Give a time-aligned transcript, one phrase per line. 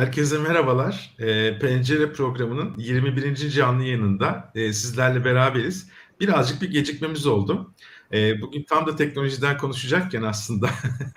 [0.00, 1.14] Herkese merhabalar.
[1.18, 3.50] Eee, Pencere programının 21.
[3.50, 5.88] canlı yayınında, eee, sizlerle beraberiz.
[6.20, 7.74] Birazcık bir gecikmemiz oldu.
[8.12, 10.70] Eee, bugün tam da teknolojiden konuşacakken aslında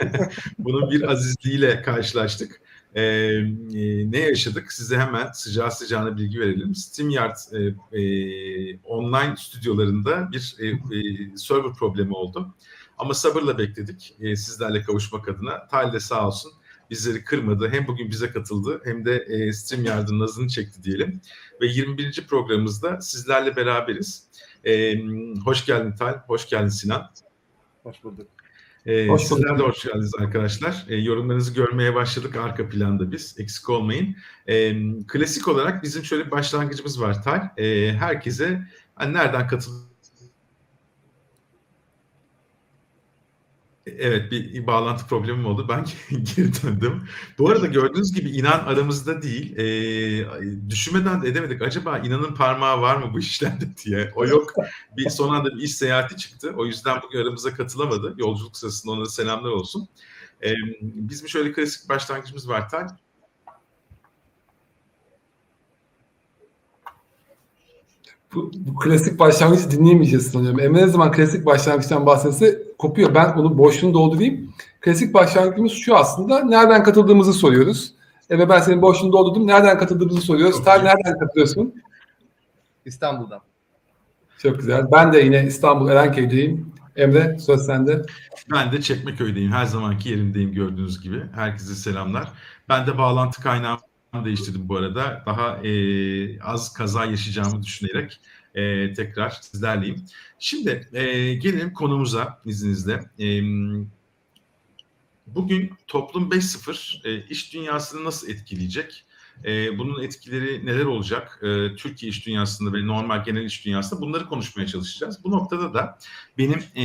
[0.60, 2.62] bunun bir azizliğiyle karşılaştık.
[2.96, 4.74] Emm, eee, ne yaşadık?
[4.74, 6.76] Size hemen sıcağı sıcağına bilgi verelim.
[6.76, 12.56] StreamYard, eee, eee, online stüdyolarında bir, eee, eee, server problemi oldu.
[12.98, 15.68] Ama sabırla bekledik, eee, sizlerle kavuşmak adına.
[15.68, 16.52] Talha sağ olsun
[16.90, 17.70] bizleri kırmadı.
[17.70, 21.22] Hem bugün bize katıldı hem de e, StreamYard'ın nazını çekti diyelim.
[21.62, 22.28] Ve 21.
[22.28, 24.28] programımızda sizlerle beraberiz.
[24.66, 24.96] E,
[25.46, 27.12] hoş geldin Tal, hoş geldin Sinan.
[27.84, 28.28] Hoş bulduk.
[28.86, 29.38] E, hoş bulduk.
[29.38, 30.86] Sizler de hoş geldiniz arkadaşlar.
[30.90, 33.36] E, yorumlarınızı görmeye başladık arka planda biz.
[33.40, 34.16] Eksik olmayın.
[34.48, 34.76] E,
[35.08, 37.50] klasik olarak bizim şöyle bir başlangıcımız var Tal.
[37.58, 39.93] E, herkese hani nereden katıl
[43.88, 45.66] Evet bir, bağlantı problemim oldu.
[45.70, 47.08] Ben geri döndüm.
[47.38, 49.58] Bu arada gördüğünüz gibi inan aramızda değil.
[49.58, 51.62] E, düşünmeden de edemedik.
[51.62, 54.12] Acaba inanın parmağı var mı bu işlerde diye.
[54.16, 54.54] O yok.
[54.98, 56.54] Bir son anda bir iş seyahati çıktı.
[56.58, 58.14] O yüzden bugün aramıza katılamadı.
[58.18, 59.88] Yolculuk sırasında ona selamlar olsun.
[60.44, 62.70] E, bizim şöyle klasik başlangıcımız var.
[62.70, 62.88] Tal.
[68.36, 70.60] Bu, bu klasik başlangıcı dinleyemeyeceğiz sanıyorum.
[70.60, 73.16] Emre ne zaman klasik başlangıçtan bahsetse kopuyor.
[73.16, 74.54] Ben onu boşluğunu doldurayım.
[74.82, 76.44] Klasik başlangıcımız şu aslında.
[76.44, 77.94] Nereden katıldığımızı soruyoruz.
[78.30, 79.48] E ve ben senin boşluğunu doldurdum.
[79.48, 80.64] Nereden katıldığımızı soruyoruz.
[80.64, 81.74] Tal nereden katılıyorsun?
[82.86, 83.40] İstanbul'dan.
[84.38, 84.92] Çok güzel.
[84.92, 86.74] Ben de yine İstanbul Erenköy'deyim.
[86.96, 88.02] Emre söz sende.
[88.52, 89.52] Ben de Çekmeköy'deyim.
[89.52, 91.24] Her zamanki yerimdeyim gördüğünüz gibi.
[91.36, 92.32] Herkese selamlar.
[92.70, 93.80] Ben de bağlantı kaynağımı
[94.26, 95.24] değiştirdim bu arada.
[95.26, 98.20] Daha e, az kaza yaşayacağımı düşünerek
[98.56, 100.06] e, tekrar sizlerleyim.
[100.40, 103.00] Şimdi e, gelelim konumuza izninizle.
[103.20, 103.42] E,
[105.28, 109.06] bugün toplum 5.0 e, iş dünyasını nasıl etkileyecek?
[109.46, 111.40] E, bunun etkileri neler olacak?
[111.44, 115.24] E, Türkiye iş dünyasında ve normal genel iş dünyasında bunları konuşmaya çalışacağız.
[115.24, 115.98] Bu noktada da
[116.38, 116.84] benim e,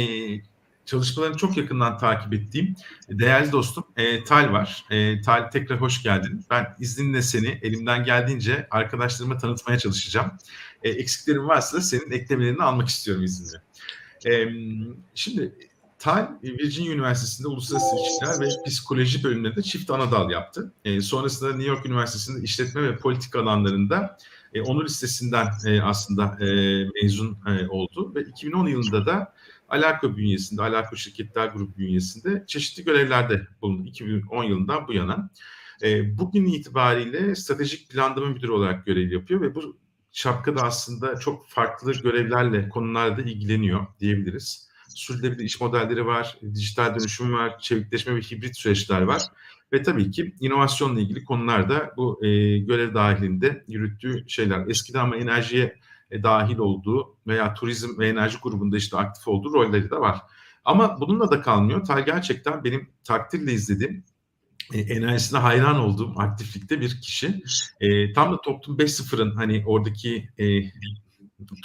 [0.88, 2.75] çalışmalarını çok yakından takip ettiğim
[3.10, 4.84] değerli dostum e, Tal var.
[4.91, 6.44] E, Tal tekrar hoş geldin.
[6.50, 10.32] Ben izninle seni elimden geldiğince arkadaşlarıma tanıtmaya çalışacağım.
[10.82, 13.62] E, eksiklerim varsa da senin eklemelerini almak istiyorum izninle.
[14.27, 14.48] E,
[15.15, 15.54] şimdi
[15.98, 20.72] Tal Virginia Üniversitesi'nde Uluslararası İlişkiler ve Psikoloji bölümünde çift ana dal yaptı.
[20.84, 24.19] E, sonrasında New York Üniversitesi'nde işletme ve politik alanlarında
[24.54, 26.47] e, onur listesinden e, aslında e,
[27.03, 29.34] mezun e, oldu ve 2010 yılında da
[29.68, 35.30] Alarko bünyesinde, Alarko Şirketler Grubu bünyesinde çeşitli görevlerde bulundu 2010 yılından bu yana.
[35.82, 39.76] E, bugün itibariyle stratejik planlama müdürü olarak görev yapıyor ve bu
[40.12, 44.68] şapka da aslında çok farklı görevlerle, konularla ilgileniyor diyebiliriz.
[44.88, 49.22] Sürdürülebilir iş modelleri var, dijital dönüşüm var, çevikleşme ve hibrit süreçler var.
[49.72, 54.66] Ve tabii ki inovasyonla ilgili konularda bu e, görev dahilinde yürüttüğü şeyler.
[54.68, 55.78] Eskiden ama enerjiye
[56.10, 60.20] e, dahil olduğu veya turizm ve enerji grubunda işte aktif olduğu rolleri de var.
[60.64, 61.84] Ama bununla da kalmıyor.
[61.84, 64.04] Ta gerçekten benim takdirle izlediğim
[64.74, 67.42] e, enerjisine hayran olduğum aktiflikte bir kişi.
[67.80, 70.62] E, tam da Toplum 5.0'ın hani oradaki e,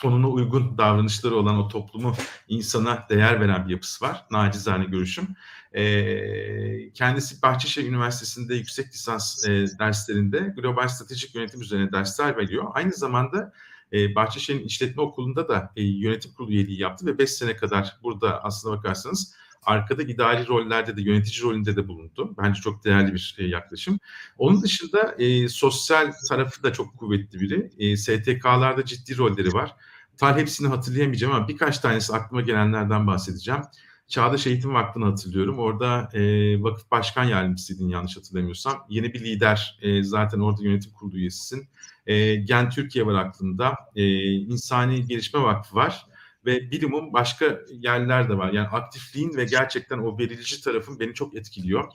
[0.02, 2.16] tonuna uygun davranışları olan o toplumu
[2.48, 4.26] insana değer veren bir yapısı var.
[4.32, 5.28] Nacizane görüşüm.
[5.74, 12.66] E, kendisi Bahçeşehir Üniversitesi'nde yüksek lisans e, derslerinde global stratejik yönetim üzerine dersler veriyor.
[12.74, 13.54] Aynı zamanda
[13.94, 18.44] e, Bahçeşehir'in işletme okulunda da e, yönetim kurulu üyeliği yaptı ve 5 sene kadar burada
[18.44, 22.36] aslına bakarsanız arkada idari rollerde de yönetici rolünde de bulundu.
[22.38, 24.00] Bence çok değerli bir e, yaklaşım.
[24.38, 25.18] Onun dışında
[25.50, 27.98] sosyal tarafı da çok kuvvetli biri.
[27.98, 29.76] STK'larda ciddi rolleri var.
[30.18, 33.62] Tal hepsini hatırlayamayacağım ama birkaç tanesi aklıma gelenlerden bahsedeceğim.
[34.08, 35.60] Çağdaş Eğitim Vakfı'nı hatırlıyorum.
[35.60, 36.22] Orada e,
[36.64, 38.86] vakıf başkan yardımcısıydın yanlış hatırlamıyorsam.
[38.90, 41.70] Yeni bir lider e, zaten orada yönetim kurulu üyesisin.
[42.08, 43.76] E, Gen Türkiye var aklımda.
[43.96, 46.06] E, İnsani Gelişme Vakfı var.
[46.46, 48.54] Ve bilimum başka yerler de var.
[48.54, 51.92] Yani aktifliğin ve gerçekten o verici tarafın beni çok etkiliyor.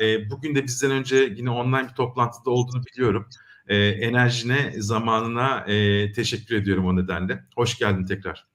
[0.00, 3.28] E, bugün de bizden önce yine online bir toplantıda olduğunu biliyorum.
[3.68, 7.44] E, enerjine, zamanına e, teşekkür ediyorum o nedenle.
[7.56, 8.51] Hoş geldin tekrar.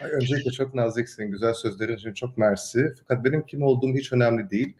[0.00, 2.94] Öncelikle çok naziksin, güzel sözlerin için çok mersi.
[2.98, 4.74] Fakat benim kim olduğum hiç önemli değil.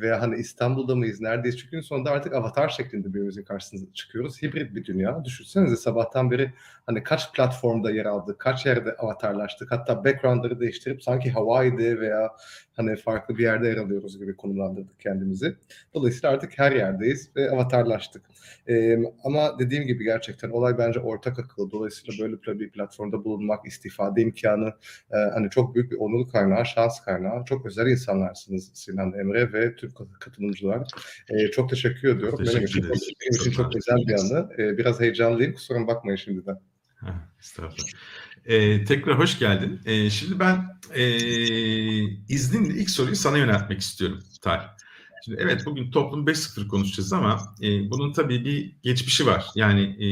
[0.00, 1.58] Veya hani İstanbul'da mıyız, neredeyiz?
[1.58, 4.42] Çünkü sonunda artık avatar şeklinde birbirimizin karşısına çıkıyoruz.
[4.42, 5.24] Hibrit bir dünya.
[5.24, 6.52] Düşünsenize sabahtan beri
[6.86, 9.70] hani kaç platformda yer aldık, kaç yerde avatarlaştık.
[9.70, 12.30] Hatta backgroundları değiştirip sanki Hawaii'de veya
[12.72, 15.56] hani farklı bir yerde yer alıyoruz gibi konumlandırdık kendimizi.
[15.94, 18.22] Dolayısıyla artık her yerdeyiz ve avatarlaştık.
[18.68, 21.70] Ee, ama dediğim gibi gerçekten olay bence ortak akıl.
[21.70, 24.72] Dolayısıyla böyle bir platformda bulunmak, istifade imkanı
[25.12, 27.44] e, hani çok büyük bir onurluk kaynağı, şans kaynağı.
[27.44, 30.88] Çok özel insanlarsınız Sinan ben Emre ve tüm katılımcılar.
[31.28, 32.44] Ee, çok teşekkür ediyorum.
[32.44, 34.48] Teşekkür benim için, çok güzel bir anı.
[34.58, 35.54] Ee, biraz heyecanlıyım.
[35.54, 36.60] Kusura bakmayın şimdiden.
[36.96, 37.88] Ha, Estağfurullah.
[38.46, 39.80] Ee, tekrar hoş geldin.
[39.84, 40.64] Ee, şimdi ben
[40.94, 41.04] e,
[42.28, 44.60] izninle ilk soruyu sana yöneltmek istiyorum Tal.
[45.24, 49.46] Şimdi evet bugün toplum 5.0 konuşacağız ama e, bunun tabii bir geçmişi var.
[49.54, 50.06] Yani e,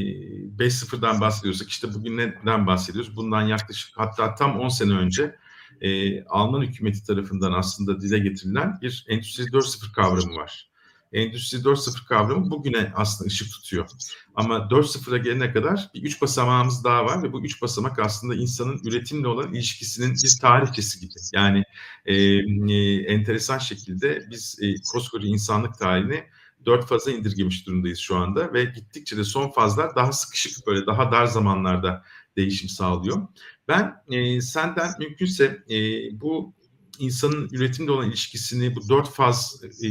[0.64, 3.16] 5.0'dan bahsediyorsak işte bugün neden bahsediyoruz?
[3.16, 5.34] Bundan yaklaşık hatta tam 10 sene önce
[5.80, 10.68] e, Alman hükümeti tarafından aslında dile getirilen bir Endüstri 4.0 kavramı var.
[11.12, 13.88] Endüstri 4.0 kavramı bugüne aslında ışık tutuyor.
[14.34, 18.80] Ama 4.0'a gelene kadar bir üç basamağımız daha var ve bu üç basamak aslında insanın
[18.84, 21.12] üretimle olan ilişkisinin bir tarihçesi gibi.
[21.32, 21.62] Yani
[22.06, 26.24] e, e, enteresan şekilde biz e, koskoca insanlık tarihini
[26.66, 31.12] dört faza indirgemiş durumdayız şu anda ve gittikçe de son fazlar daha sıkışık böyle daha
[31.12, 32.04] dar zamanlarda
[32.36, 33.28] değişim sağlıyor.
[33.68, 35.76] Ben e, senden mümkünse e,
[36.20, 36.54] bu
[36.98, 39.88] insanın üretimle olan ilişkisini bu dört faz e,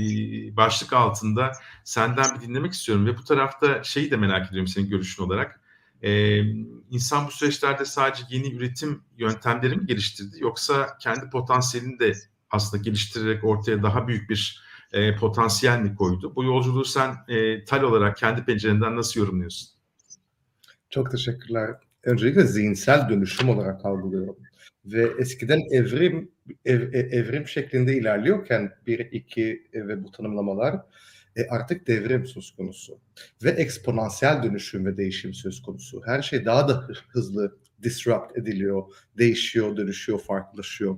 [0.57, 1.51] başlık altında
[1.83, 5.61] senden bir dinlemek istiyorum ve bu tarafta şeyi de merak ediyorum senin görüşün olarak.
[6.03, 6.41] E,
[6.91, 12.13] insan bu süreçlerde sadece yeni üretim yöntemleri mi geliştirdi yoksa kendi potansiyelini de
[12.49, 16.35] aslında geliştirerek ortaya daha büyük bir e, potansiyel mi koydu?
[16.35, 19.69] Bu yolculuğu sen e, tal olarak kendi pencerenden nasıl yorumluyorsun?
[20.89, 21.86] Çok teşekkürler.
[22.03, 24.37] Öncelikle zihinsel dönüşüm olarak algılıyorum.
[24.85, 26.31] Ve eskiden evrim
[26.65, 30.81] ev, evrim şeklinde ilerliyorken bir, iki ve bu tanımlamalar
[31.35, 32.99] e, artık devrim söz konusu.
[33.43, 36.01] Ve eksponansiyel dönüşüm ve değişim söz konusu.
[36.05, 38.83] Her şey daha da hızlı disrupt ediliyor,
[39.17, 40.97] değişiyor, dönüşüyor, farklılaşıyor.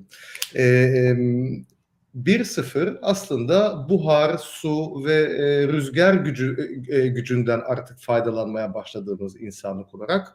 [0.56, 1.16] E,
[2.16, 10.28] 1-0 aslında buhar, su ve e, rüzgar gücü e, gücünden artık faydalanmaya başladığımız insanlık olarak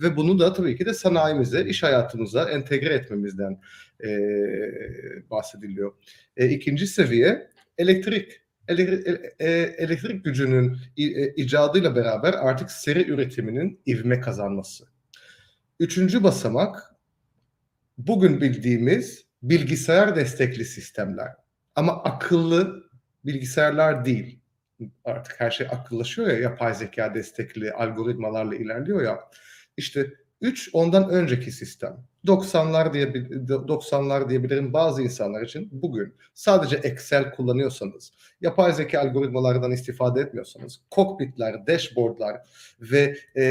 [0.00, 3.60] ve bunu da tabii ki de sanayimize, iş hayatımıza entegre etmemizden
[4.04, 4.10] e,
[5.30, 5.92] bahsediliyor.
[6.36, 8.42] E, ikinci seviye elektrik.
[8.68, 9.06] Elektrik,
[9.38, 14.84] e, elektrik gücünün e, icadıyla beraber artık seri üretiminin ivme kazanması.
[15.80, 16.94] Üçüncü basamak
[17.98, 21.32] bugün bildiğimiz bilgisayar destekli sistemler.
[21.74, 22.90] Ama akıllı
[23.24, 24.40] bilgisayarlar değil.
[25.04, 29.20] Artık her şey akıllaşıyor ya, yapay zeka destekli algoritmalarla ilerliyor ya.
[29.76, 30.10] İşte
[30.42, 31.96] 3 ondan önceki sistem.
[32.26, 40.20] 90'lar diye 90'lar diyebilirim bazı insanlar için bugün sadece Excel kullanıyorsanız, yapay zeka algoritmalardan istifade
[40.20, 42.36] etmiyorsanız, kokpitler, dashboardlar
[42.80, 43.42] ve e,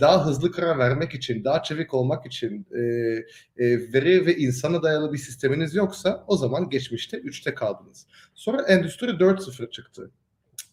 [0.00, 5.12] daha hızlı karar vermek için, daha çevik olmak için e, e, veri ve insana dayalı
[5.12, 8.06] bir sisteminiz yoksa o zaman geçmişte 3'te kaldınız.
[8.34, 10.10] Sonra Endüstri 4.0 çıktı.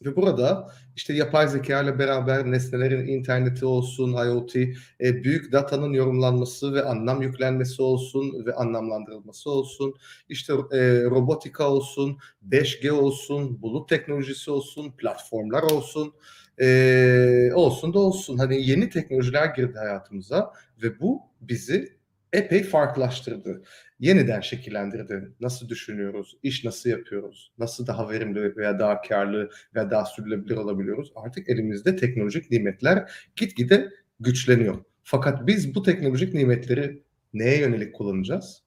[0.06, 4.56] Ve burada işte yapay zeka ile beraber nesnelerin interneti olsun, IoT,
[5.02, 9.96] e, büyük datanın yorumlanması ve anlam yüklenmesi olsun ve anlamlandırılması olsun,
[10.30, 16.14] işte e, robotika olsun, 5G olsun, bulut teknolojisi olsun, platformlar olsun,
[16.60, 18.38] e, olsun da olsun.
[18.38, 21.98] Hani yeni teknolojiler girdi hayatımıza ve bu bizi
[22.34, 23.62] epey farklılaştırdı.
[24.00, 25.32] Yeniden şekillendirdi.
[25.40, 31.12] Nasıl düşünüyoruz, iş nasıl yapıyoruz, nasıl daha verimli veya daha karlı veya daha sürdürülebilir olabiliyoruz.
[31.16, 33.90] Artık elimizde teknolojik nimetler gitgide
[34.20, 34.84] güçleniyor.
[35.04, 38.64] Fakat biz bu teknolojik nimetleri neye yönelik kullanacağız?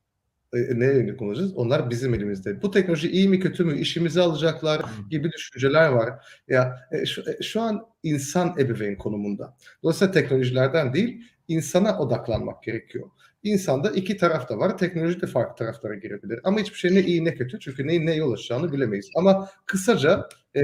[0.55, 1.55] E, neye yönelik kullanacağız?
[1.57, 2.63] Onlar bizim elimizde.
[2.63, 6.11] Bu teknoloji iyi mi kötü mü, işimizi alacaklar gibi düşünceler var.
[6.49, 9.57] Ya e, şu, e, şu an insan ebeveyn konumunda.
[9.83, 13.11] Dolayısıyla teknolojilerden değil, insana odaklanmak gerekiyor.
[13.43, 14.79] İnsanda iki taraf da var.
[14.79, 16.41] Teknoloji de farklı taraflara girebilir.
[16.45, 17.61] Ama hiçbir şey ne iyi ne kötü.
[17.61, 18.37] Çünkü neyin ne yol
[18.73, 19.11] bilemeyiz.
[19.17, 20.63] Ama kısaca e,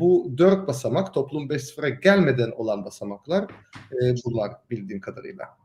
[0.00, 3.44] bu dört basamak toplum 5.0'a gelmeden olan basamaklar
[3.92, 5.61] e, bunlar bildiğim kadarıyla.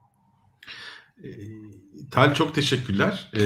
[1.24, 1.28] E,
[2.12, 3.32] Tal çok teşekkürler.
[3.34, 3.42] Ee,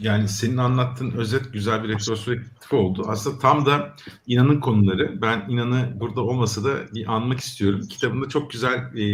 [0.00, 3.04] yani senin anlattığın özet güzel bir retrospektif oldu.
[3.08, 5.22] Aslında tam da inanın konuları.
[5.22, 7.86] Ben inanı burada olmasa da bir anmak istiyorum.
[7.90, 9.04] Kitabında çok güzel e,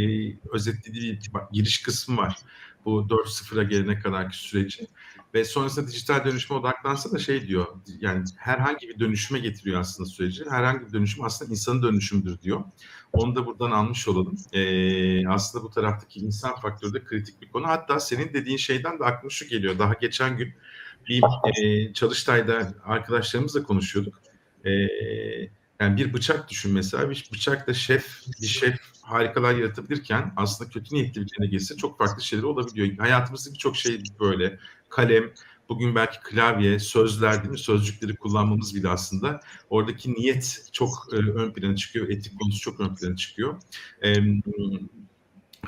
[0.52, 1.18] özetlediği
[1.52, 2.37] giriş kısmı var.
[2.85, 4.87] Bu 4.0'a gelene kadarki süreci.
[5.37, 7.66] Ve sonrasında dijital dönüşüme odaklansa da şey diyor.
[8.00, 10.45] Yani herhangi bir dönüşüme getiriyor aslında süreci.
[10.50, 12.64] Herhangi bir dönüşüm aslında insanın dönüşümüdür diyor.
[13.12, 14.38] Onu da buradan almış olalım.
[14.52, 17.66] Ee, aslında bu taraftaki insan faktörü de kritik bir konu.
[17.66, 19.78] Hatta senin dediğin şeyden de aklıma şu geliyor.
[19.78, 20.55] Daha geçen gün
[21.09, 21.23] bir
[21.62, 24.21] e, Çalıştay'da arkadaşlarımızla konuşuyorduk.
[24.64, 24.71] E,
[25.81, 27.11] yani bir bıçak düşün mesela.
[27.11, 32.42] Bir bıçakla şef, bir şef harikalar yaratabilirken aslında kötü niyetli bir geçse çok farklı şeyler
[32.42, 32.98] olabiliyor.
[32.98, 34.58] Hayatımızda birçok şey böyle.
[34.88, 35.32] Kalem,
[35.68, 37.58] bugün belki klavye, sözler değil mi?
[37.58, 42.08] Sözcükleri kullanmamız bile aslında oradaki niyet çok e, ön plana çıkıyor.
[42.08, 43.60] Etik konusu çok ön plana çıkıyor.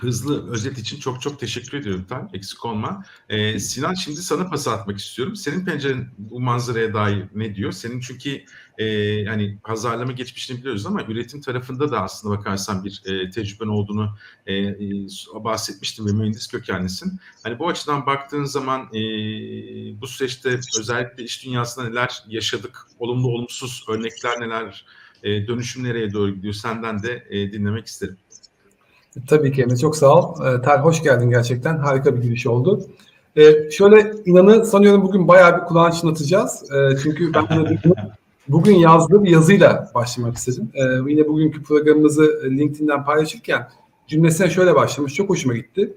[0.01, 2.31] Hızlı özet için çok çok teşekkür ediyorum Tan.
[2.33, 3.05] Eksik olma.
[3.29, 5.37] Ee, Sinan şimdi sana pas atmak istiyorum.
[5.37, 7.73] Senin penceren bu manzaraya dair ne diyor?
[7.73, 8.45] Senin çünkü
[8.79, 14.17] e, hani pazarlama geçmişini biliyoruz ama üretim tarafında da aslında bakarsan bir e, tecrüben olduğunu
[14.47, 14.75] e, e,
[15.35, 17.21] bahsetmiştim ve mühendis kökenlisin.
[17.43, 19.01] Hani bu açıdan baktığın zaman e,
[20.01, 22.87] bu süreçte özellikle iş dünyasında neler yaşadık?
[22.99, 24.85] Olumlu olumsuz örnekler neler?
[25.23, 26.55] E, dönüşüm nereye doğru gidiyor?
[26.55, 28.17] Senden de e, dinlemek isterim.
[29.27, 30.47] Tabii ki Emre çok sağ ol.
[30.47, 31.79] Ee, Tel hoş geldin gerçekten.
[31.79, 32.87] Harika bir giriş oldu.
[33.37, 36.73] Ee, şöyle inanı sanıyorum bugün bayağı bir kulağını çınlatacağız.
[36.73, 37.47] Ee, çünkü ben
[38.49, 40.71] bugün yazdığım bir yazıyla başlamak istedim.
[40.75, 43.69] Ee, yine bugünkü programımızı LinkedIn'den paylaşırken
[44.07, 45.15] cümlesine şöyle başlamış.
[45.15, 45.95] Çok hoşuma gitti.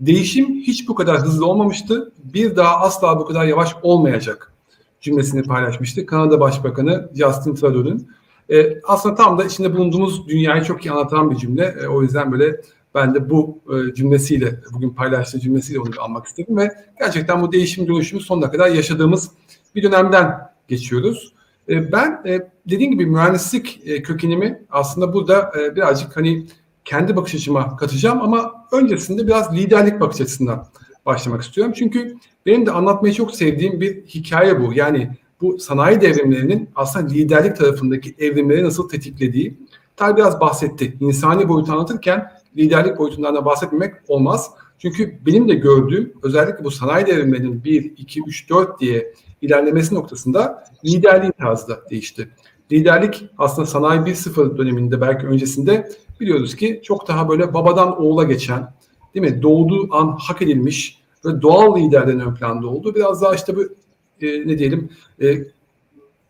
[0.00, 2.12] Değişim hiç bu kadar hızlı olmamıştı.
[2.24, 4.52] Bir daha asla bu kadar yavaş olmayacak
[5.00, 6.06] cümlesini paylaşmıştı.
[6.06, 8.08] Kanada Başbakanı Justin Trudeau'nun.
[8.54, 11.74] E, aslında tam da içinde bulunduğumuz dünyayı çok iyi anlatan bir cümle.
[11.82, 12.60] E, o yüzden böyle
[12.94, 17.88] ben de bu e, cümlesiyle, bugün paylaştığı cümlesiyle onu almak istedim ve gerçekten bu değişim
[17.88, 19.30] dönüşümü sonuna kadar yaşadığımız
[19.74, 21.34] bir dönemden geçiyoruz.
[21.68, 26.46] E, ben e, dediğim gibi mühendislik e, kökenimi aslında burada e, birazcık hani
[26.84, 30.66] kendi bakış açıma katacağım ama öncesinde biraz liderlik bakış açısından
[31.06, 31.72] başlamak istiyorum.
[31.76, 34.72] Çünkü benim de anlatmayı çok sevdiğim bir hikaye bu.
[34.72, 35.10] Yani
[35.44, 39.58] bu sanayi devrimlerinin aslında liderlik tarafındaki evrimleri nasıl tetiklediği.
[39.96, 40.96] Tal biraz bahsetti.
[41.00, 44.50] İnsani boyutu anlatırken liderlik boyutundan da bahsetmemek olmaz.
[44.78, 50.64] Çünkü benim de gördüğüm özellikle bu sanayi devrimlerinin 1, 2, 3, 4 diye ilerlemesi noktasında
[50.84, 52.28] liderliğin tarzı da değişti.
[52.72, 55.88] Liderlik aslında sanayi 1.0 döneminde belki öncesinde
[56.20, 58.74] biliyoruz ki çok daha böyle babadan oğula geçen,
[59.14, 59.42] değil mi?
[59.42, 63.60] Doğduğu an hak edilmiş ve doğal liderlerin ön planda olduğu biraz daha işte bu
[64.20, 64.90] e, ne diyelim
[65.22, 65.38] e,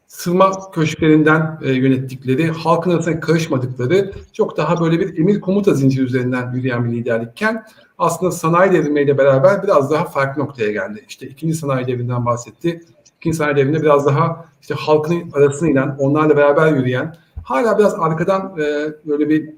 [0.06, 6.54] sığınma köşklerinden e, yönettikleri, halkın arasına karışmadıkları çok daha böyle bir emir komuta zinciri üzerinden
[6.54, 7.64] yürüyen bir liderlikken
[7.98, 11.04] aslında sanayi devrimiyle beraber biraz daha farklı noktaya geldi.
[11.08, 12.84] İşte ikinci sanayi devrinden bahsetti.
[13.20, 18.56] İkinci sanayi devrinde biraz daha işte halkın arasına inen, onlarla beraber yürüyen, hala biraz arkadan
[18.58, 19.50] e, böyle bir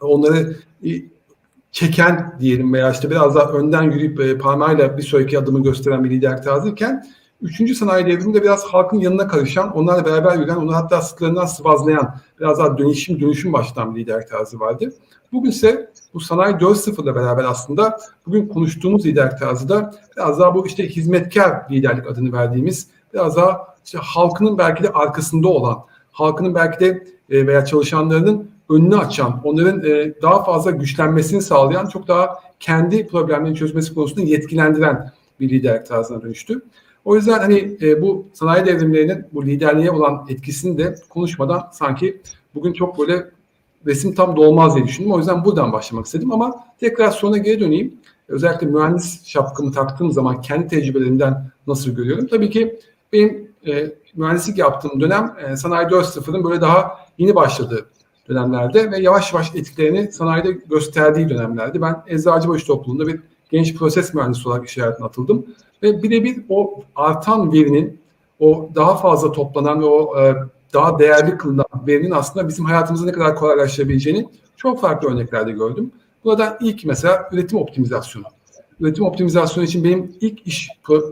[0.00, 0.90] onları e,
[1.72, 6.10] çeken diyelim veya işte biraz daha önden yürüyüp e, parmağıyla bir sonraki adımı gösteren bir
[6.10, 7.06] lider tarzıyken
[7.42, 12.58] Üçüncü sanayi devriminde biraz halkın yanına karışan, onlarla beraber yürüyen, onu hatta sıklarından sıvazlayan, biraz
[12.58, 14.92] daha dönüşüm dönüşüm baştan bir lider tarzı vardı.
[15.32, 20.54] Bugün ise bu sanayi 4.0 ile beraber aslında bugün konuştuğumuz lider tarzı da biraz daha
[20.54, 25.78] bu işte hizmetkar liderlik adını verdiğimiz, biraz daha işte halkının belki de arkasında olan,
[26.12, 32.08] halkının belki de e, veya çalışanlarının önünü açan, onların e, daha fazla güçlenmesini sağlayan, çok
[32.08, 36.62] daha kendi problemlerini çözmesi konusunda yetkilendiren bir lider tarzına dönüştü.
[37.04, 42.20] O yüzden hani e, bu sanayi devrimlerinin bu liderliğe olan etkisini de konuşmadan sanki
[42.54, 43.30] bugün çok böyle
[43.86, 45.12] resim tam dolmaz diye düşündüm.
[45.12, 47.94] O yüzden buradan başlamak istedim ama tekrar sonra geri döneyim.
[48.28, 52.26] Özellikle mühendis şapkamı taktığım zaman kendi tecrübelerimden nasıl görüyorum?
[52.26, 52.80] Tabii ki
[53.12, 57.86] benim e, mühendislik yaptığım dönem e, sanayi 4.0'ın böyle daha yeni başladığı
[58.28, 64.48] dönemlerde ve yavaş yavaş etkilerini sanayide gösterdiği dönemlerde ben Eczacıbaşı topluluğunda bir genç proses mühendisi
[64.48, 65.46] olarak iş hayatına atıldım.
[65.82, 68.00] Ve birebir o artan verinin,
[68.38, 70.34] o daha fazla toplanan ve o e,
[70.74, 75.92] daha değerli kılınan verinin aslında bizim hayatımızı ne kadar kolaylaştırabileceğini çok farklı örneklerde gördüm.
[76.24, 78.24] Buradan ilk mesela üretim optimizasyonu.
[78.80, 80.68] Üretim optimizasyonu için benim ilk iş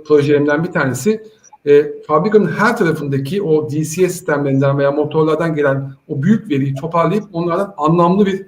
[0.06, 1.22] projelerimden bir tanesi
[1.66, 7.74] e, fabrikanın her tarafındaki o DCS sistemlerinden veya motorlardan gelen o büyük veriyi toparlayıp onlardan
[7.76, 8.46] anlamlı bir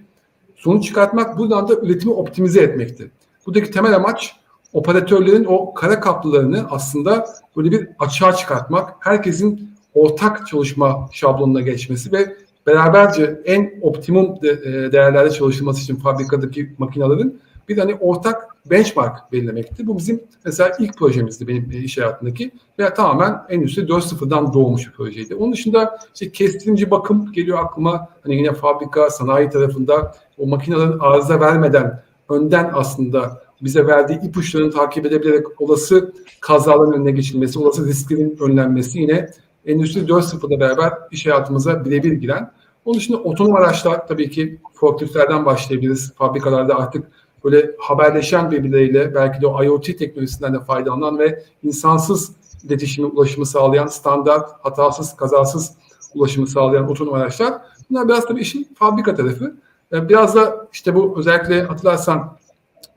[0.56, 3.10] sonuç çıkartmak, buradan da üretimi optimize etmekti.
[3.46, 4.36] Buradaki temel amaç
[4.72, 12.36] operatörlerin o kara kaplılarını aslında böyle bir açığa çıkartmak, herkesin ortak çalışma şablonuna geçmesi ve
[12.66, 14.48] beraberce en optimum e,
[14.92, 19.86] değerlerde çalışılması için fabrikadaki makinelerin bir hani ortak benchmark belirlemekti.
[19.86, 24.92] Bu bizim mesela ilk projemizdi benim e, iş hayatındaki ve tamamen endüstri 4.0'dan doğmuş bir
[24.92, 25.34] projeydi.
[25.34, 28.08] Onun dışında işte kestirimci bakım geliyor aklıma.
[28.22, 35.06] Hani yine fabrika, sanayi tarafında o makinelerin arıza vermeden önden aslında bize verdiği ipuçlarını takip
[35.06, 39.30] edebilerek olası kazaların önüne geçilmesi, olası risklerin önlenmesi yine
[39.66, 42.52] Endüstri 4.0'da beraber iş hayatımıza birebir giren.
[42.84, 46.12] Onun dışında otonom araçlar tabii ki forkliftlerden başlayabiliriz.
[46.14, 47.10] Fabrikalarda artık
[47.44, 52.32] böyle haberleşen birbirleriyle belki de o IoT teknolojisinden de faydalanan ve insansız
[52.64, 55.72] iletişimi, ulaşımı sağlayan standart, hatasız, kazasız
[56.14, 57.62] ulaşımı sağlayan otonom araçlar.
[57.90, 59.54] Bunlar biraz tabii işin fabrika tarafı.
[59.92, 62.38] Ee, biraz da işte bu özellikle hatırlarsan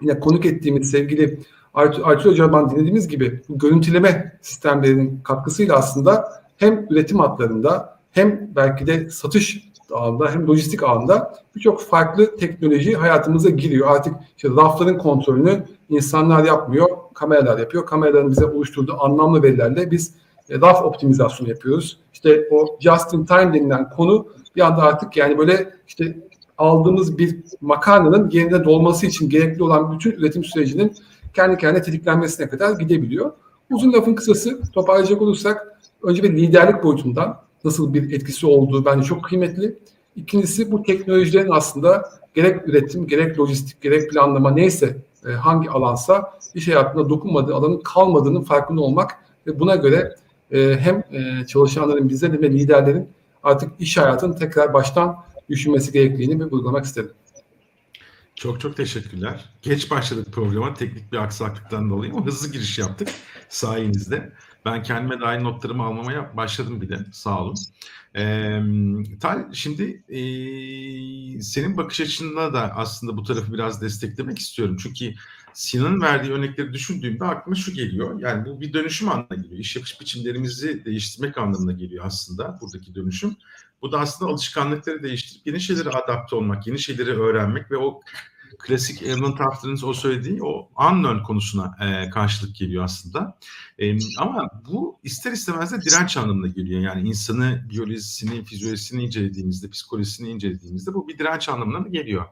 [0.02, 1.40] yine konuk ettiğimiz sevgili
[1.74, 9.10] Aytül Hoca'dan dinlediğimiz gibi bu görüntüleme sistemlerinin katkısıyla aslında hem üretim hatlarında hem belki de
[9.10, 13.88] satış ağında hem lojistik ağında birçok farklı teknoloji hayatımıza giriyor.
[13.88, 17.86] Artık işte rafların kontrolünü insanlar yapmıyor, kameralar yapıyor.
[17.86, 20.14] Kameraların bize oluşturduğu anlamlı verilerle biz
[20.50, 22.00] e, raf optimizasyonu yapıyoruz.
[22.14, 26.18] İşte o just in time denilen konu bir anda artık yani böyle işte
[26.58, 30.94] aldığımız bir makarnanın yerine dolması için gerekli olan bütün üretim sürecinin
[31.34, 33.32] kendi kendine tetiklenmesine kadar gidebiliyor.
[33.72, 39.24] Uzun lafın kısası toparlayacak olursak önce bir liderlik boyutundan nasıl bir etkisi olduğu bence çok
[39.24, 39.78] kıymetli.
[40.16, 46.68] İkincisi bu teknolojilerin aslında gerek üretim, gerek lojistik, gerek planlama neyse e, hangi alansa iş
[46.68, 49.12] hayatında dokunmadığı alanın kalmadığının farkında olmak
[49.48, 50.16] ve buna göre
[50.52, 53.10] e, hem e, çalışanların bizlerin ve liderlerin
[53.44, 55.16] artık iş hayatını tekrar baştan
[55.54, 57.12] düşünmesi gerektiğini bir vurgulamak istedim.
[58.36, 59.50] Çok çok teşekkürler.
[59.62, 63.10] Geç başladık programa teknik bir aksaklıktan dolayı ama hızlı giriş yaptık
[63.50, 64.34] sayenizde.
[64.66, 67.00] Ben kendime dair notlarımı almaya başladım bir de.
[67.14, 67.56] Sağ olun.
[68.16, 68.62] Ee,
[69.22, 70.22] Tal, şimdi e,
[71.42, 74.78] senin bakış açınla da aslında bu tarafı biraz desteklemek istiyorum.
[74.84, 75.14] Çünkü
[75.54, 78.20] Sinan'ın verdiği örnekleri düşündüğümde aklıma şu geliyor.
[78.20, 79.60] Yani bu bir dönüşüm anlamına geliyor.
[79.60, 83.36] İş yapış biçimlerimizi değiştirmek anlamına geliyor aslında buradaki dönüşüm.
[83.84, 88.02] Bu da aslında alışkanlıkları değiştirip yeni şeylere adapte olmak, yeni şeyleri öğrenmek ve o
[88.60, 93.38] klasik Evan Tafter'ın o söylediği o unknown konusuna e, karşılık geliyor aslında.
[93.80, 96.82] E, ama bu ister istemez de direnç anlamına geliyor.
[96.82, 102.26] Yani insanı, biyolojisini, fizyolojisini incelediğimizde, psikolojisini incelediğimizde bu bir direnç anlamına geliyor.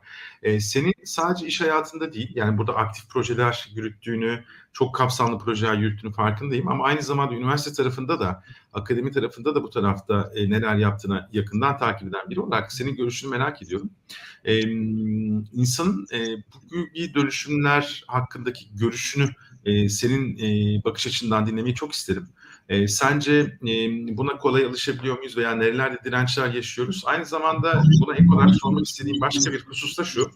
[0.43, 4.43] E, senin sadece iş hayatında değil, yani burada aktif projeler yürüttüğünü,
[4.73, 8.43] çok kapsamlı projeler yürüttüğünü farkındayım ama aynı zamanda üniversite tarafında da,
[8.73, 13.29] akademi tarafında da bu tarafta e, neler yaptığına yakından takip eden biri olarak senin görüşünü
[13.29, 13.89] merak ediyorum.
[14.45, 14.59] E,
[15.53, 19.29] insanın e, bu gibi dönüşümler hakkındaki görüşünü
[19.65, 22.27] e, senin e, bakış açından dinlemeyi çok isterim.
[22.69, 23.67] E, sence e,
[24.17, 27.03] buna kolay alışabiliyor muyuz veya nerelerde dirençler yaşıyoruz?
[27.05, 30.31] Aynı zamanda buna ek olarak sormak istediğim başka bir husus da şu.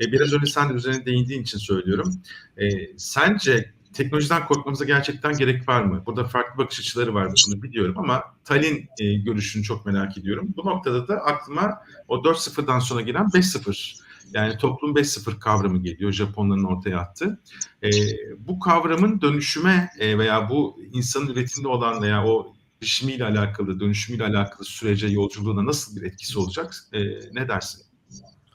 [0.00, 2.14] E, biraz önce sen de üzerine değindiğin için söylüyorum.
[2.56, 6.02] E, sence teknolojiden korkmamıza gerçekten gerek var mı?
[6.06, 10.54] Burada farklı bakış açıları var bunu biliyorum ama Talin e, görüşünü çok merak ediyorum.
[10.56, 14.02] Bu noktada da aklıma o 4.0'dan sonra gelen 5.0
[14.34, 17.40] yani toplum 5.0 kavramı geliyor Japonların ortaya attığı.
[17.82, 17.90] E,
[18.38, 24.64] bu kavramın dönüşüme e, veya bu insanın üretimde olan veya o değişimiyle alakalı, dönüşümüyle alakalı
[24.64, 26.74] sürece, yolculuğuna nasıl bir etkisi olacak?
[26.92, 27.00] E,
[27.32, 27.82] ne dersin?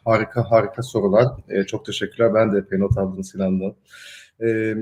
[0.07, 1.27] Harika harika sorular.
[1.49, 2.33] Ee, çok teşekkürler.
[2.33, 3.75] Ben de epey not aldım Sinan'dan.
[4.41, 4.75] Ee,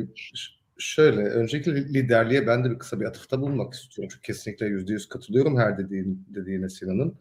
[0.78, 4.10] şöyle, öncelikle liderliğe ben de bir kısa bir atıfta bulunmak istiyorum.
[4.14, 7.16] Çünkü kesinlikle yüzde yüz katılıyorum her dediğin, dediğine Sinan'ın.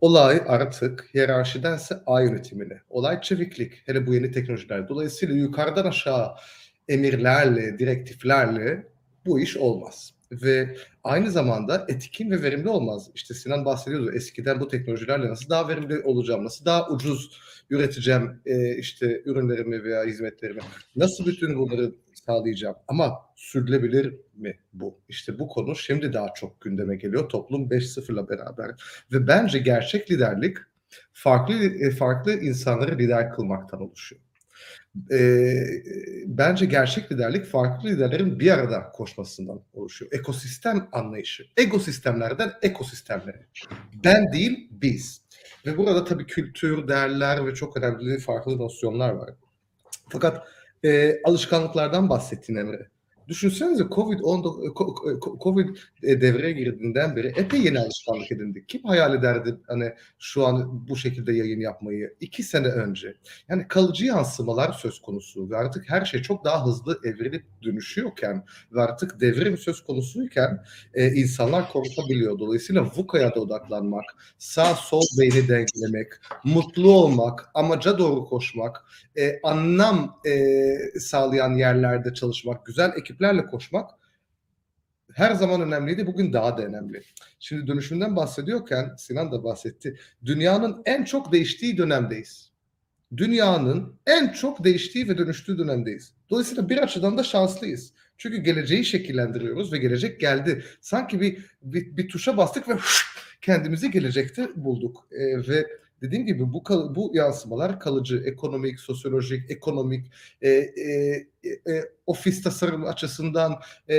[0.00, 2.80] Olay artık hiyerarşidense A yönetimine.
[2.90, 3.72] Olay çeviklik.
[3.86, 4.88] Hele bu yeni teknolojiler.
[4.88, 6.30] Dolayısıyla yukarıdan aşağı
[6.88, 8.86] emirlerle, direktiflerle
[9.26, 10.14] bu iş olmaz.
[10.32, 13.10] Ve aynı zamanda etkin ve verimli olmaz.
[13.14, 18.76] İşte Sinan bahsediyordu eskiden bu teknolojilerle nasıl daha verimli olacağım, nasıl daha ucuz üreteceğim e,
[18.76, 20.60] işte ürünlerimi veya hizmetlerimi,
[20.96, 21.94] nasıl bütün bunları
[22.28, 22.76] sağlayacağım.
[22.88, 25.00] Ama sürdürülebilir mi bu?
[25.08, 28.70] İşte bu konu şimdi daha çok gündeme geliyor toplum 5.0'la beraber.
[29.12, 30.56] Ve bence gerçek liderlik
[31.12, 34.22] farklı e, farklı insanları lider kılmaktan oluşuyor.
[35.10, 35.54] E,
[36.26, 40.12] bence gerçek liderlik farklı liderlerin bir arada koşmasından oluşuyor.
[40.12, 41.44] Ekosistem anlayışı.
[41.56, 43.46] Ekosistemlerden ekosistemlere.
[44.04, 45.22] Ben değil biz.
[45.66, 49.30] Ve burada tabii kültür, değerler ve çok önemli farklı nosyonlar var.
[50.08, 50.48] Fakat
[50.84, 52.88] e, alışkanlıklardan bahsettin Emre.
[53.28, 54.72] Düşünsenize Covid 19
[55.42, 58.68] Covid devreye girdiğinden beri epey yeni alışkanlık edindik.
[58.68, 62.14] Kim hayal ederdi hani şu an bu şekilde yayın yapmayı?
[62.20, 63.14] iki sene önce.
[63.48, 68.82] Yani kalıcı yansımalar söz konusu ve artık her şey çok daha hızlı evrilip dönüşüyorken ve
[68.82, 70.64] artık devrim söz konusuyken
[70.94, 72.38] e, insanlar konuşabiliyor.
[72.38, 74.04] Dolayısıyla VUCA'ya da odaklanmak,
[74.38, 76.12] sağ sol beyni dengelemek,
[76.44, 78.84] mutlu olmak, amaca doğru koşmak,
[79.18, 83.90] e, anlam e, sağlayan yerlerde çalışmak, güzel ekip ekiplerle koşmak
[85.12, 86.06] her zaman önemliydi.
[86.06, 87.02] Bugün daha da önemli.
[87.38, 89.98] Şimdi dönüşümden bahsediyorken Sinan da bahsetti.
[90.24, 92.52] Dünyanın en çok değiştiği dönemdeyiz.
[93.16, 96.14] Dünyanın en çok değiştiği ve dönüştüğü dönemdeyiz.
[96.30, 97.92] Dolayısıyla bir açıdan da şanslıyız.
[98.16, 100.64] Çünkü geleceği şekillendiriyoruz ve gelecek geldi.
[100.80, 102.74] Sanki bir bir, bir tuşa bastık ve
[103.40, 105.08] kendimizi gelecekte bulduk.
[105.10, 105.66] Ee, ve
[106.02, 110.06] dediğim gibi bu bu yansımalar kalıcı, ekonomik, sosyolojik, ekonomik,
[110.42, 113.96] e, e, e, ofis tasarım açısından e,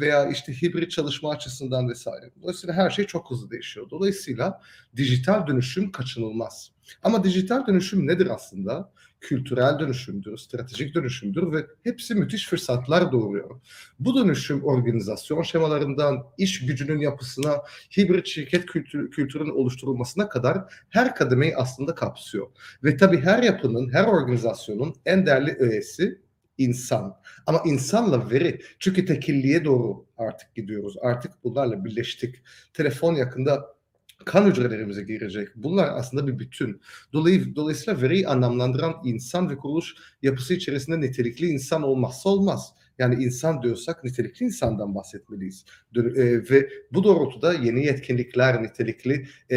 [0.00, 2.30] veya işte hibrit çalışma açısından vesaire.
[2.42, 3.90] Dolayısıyla her şey çok hızlı değişiyor.
[3.90, 4.60] Dolayısıyla
[4.96, 6.70] dijital dönüşüm kaçınılmaz.
[7.02, 8.92] Ama dijital dönüşüm nedir aslında?
[9.20, 13.60] Kültürel dönüşümdür, stratejik dönüşümdür ve hepsi müthiş fırsatlar doğuruyor.
[13.98, 17.62] Bu dönüşüm organizasyon şemalarından iş gücünün yapısına,
[17.96, 20.58] hibrit şirket kültür, kültürünün oluşturulmasına kadar
[20.90, 22.46] her kademeyi aslında kapsıyor.
[22.84, 26.26] Ve tabii her yapının, her organizasyonun en değerli öğesi
[26.58, 27.16] insan.
[27.46, 28.60] Ama insanla veri.
[28.78, 30.96] Çünkü tekilliğe doğru artık gidiyoruz.
[31.02, 32.36] Artık bunlarla birleştik.
[32.74, 33.75] Telefon yakında
[34.24, 35.48] kan hücrelerimize girecek.
[35.56, 36.80] Bunlar aslında bir bütün.
[37.12, 42.72] Dolay, dolayısıyla veriyi anlamlandıran insan ve kuruluş yapısı içerisinde nitelikli insan olmazsa olmaz.
[42.98, 45.64] Yani insan diyorsak nitelikli insandan bahsetmeliyiz.
[45.96, 46.02] E,
[46.50, 49.56] ve bu doğrultuda yeni yetkinlikler, nitelikli e,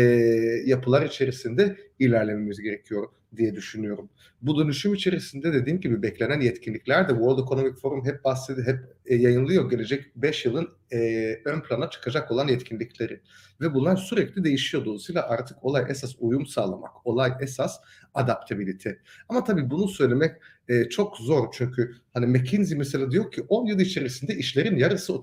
[0.66, 3.08] yapılar içerisinde ilerlememiz gerekiyor
[3.38, 4.10] diye düşünüyorum.
[4.42, 9.16] Bu dönüşüm içerisinde dediğim gibi beklenen yetkinlikler de World Economic Forum hep bahsediyor, hep e,
[9.16, 10.98] yayınlıyor gelecek 5 yılın e,
[11.46, 13.22] ön plana çıkacak olan yetkinlikleri.
[13.62, 14.86] Ve bunlar sürekli değişiyor.
[14.86, 17.80] Dolayısıyla artık olay esas uyum sağlamak, olay esas
[18.14, 19.00] adaptabilite.
[19.30, 20.36] Ama tabii bunu söylemek
[20.70, 25.14] e, çok zor çünkü hani McKinsey mesela diyor ki 10 yıl içerisinde işlerin yarısı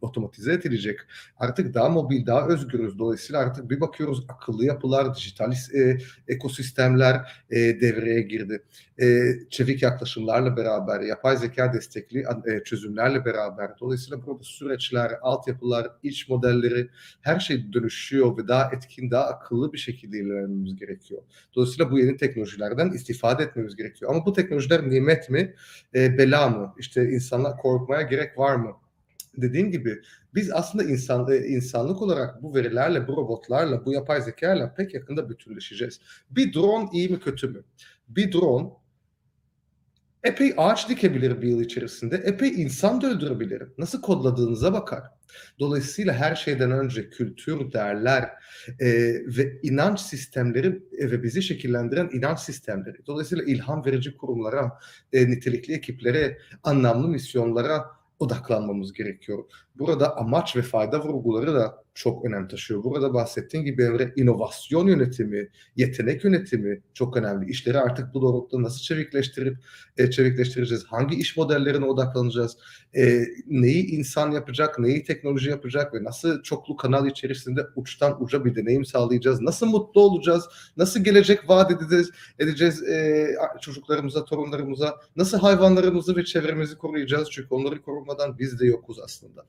[0.00, 1.00] otomatize edilecek.
[1.36, 2.98] Artık daha mobil, daha özgürüz.
[2.98, 8.62] Dolayısıyla artık bir bakıyoruz akıllı yapılar, dijital e, ekosistemler e, devreye girdi.
[9.00, 13.70] E, çevik yaklaşımlarla beraber, yapay zeka destekli e, çözümlerle beraber.
[13.80, 16.88] Dolayısıyla burada süreçler, altyapılar, iç modelleri
[17.20, 21.22] her şey dönüşüyor ve daha etkin, daha akıllı bir şekilde ilerlememiz gerekiyor.
[21.54, 24.10] Dolayısıyla bu yeni teknolojilerden istifade etmemiz gerekiyor.
[24.10, 25.54] Ama bu teknolojiler nimet mi,
[25.94, 26.74] e, bela mı?
[26.78, 28.76] İşte insanlar korkmaya gerek var mı?
[29.36, 30.02] Dediğim gibi
[30.34, 35.28] biz aslında insan, e, insanlık olarak bu verilerle, bu robotlarla, bu yapay zekayla pek yakında
[35.28, 36.00] bütünleşeceğiz.
[36.30, 37.64] Bir drone iyi mi kötü mü?
[38.08, 38.70] Bir drone
[40.24, 43.62] epey ağaç dikebilir bir yıl içerisinde, epey insan da öldürebilir.
[43.78, 45.02] Nasıl kodladığınıza bakar.
[45.58, 48.22] Dolayısıyla her şeyden önce kültür, değerler
[48.80, 48.86] e,
[49.26, 53.06] ve inanç sistemleri e, ve bizi şekillendiren inanç sistemleri.
[53.06, 54.78] Dolayısıyla ilham verici kurumlara,
[55.12, 59.44] e, nitelikli ekiplere, anlamlı misyonlara odaklanmamız gerekiyor.
[59.78, 62.84] Burada amaç ve fayda vurguları da çok önem taşıyor.
[62.84, 67.50] Burada bahsettiğim gibi Emre inovasyon yönetimi, yetenek yönetimi çok önemli.
[67.50, 69.56] İşleri artık bu doğrultuda nasıl çevikleştirip
[69.96, 70.84] e, çevikleştireceğiz?
[70.84, 72.56] Hangi iş modellerine odaklanacağız?
[72.96, 78.54] E, neyi insan yapacak, neyi teknoloji yapacak ve nasıl çoklu kanal içerisinde uçtan uca bir
[78.54, 79.40] deneyim sağlayacağız?
[79.40, 80.44] Nasıl mutlu olacağız?
[80.76, 83.28] Nasıl gelecek vaat edeceğiz, edeceğiz e,
[83.60, 85.00] çocuklarımıza, torunlarımıza?
[85.16, 87.28] Nasıl hayvanlarımızı ve çevremizi koruyacağız?
[87.30, 89.46] Çünkü onları korumadan biz de yokuz aslında.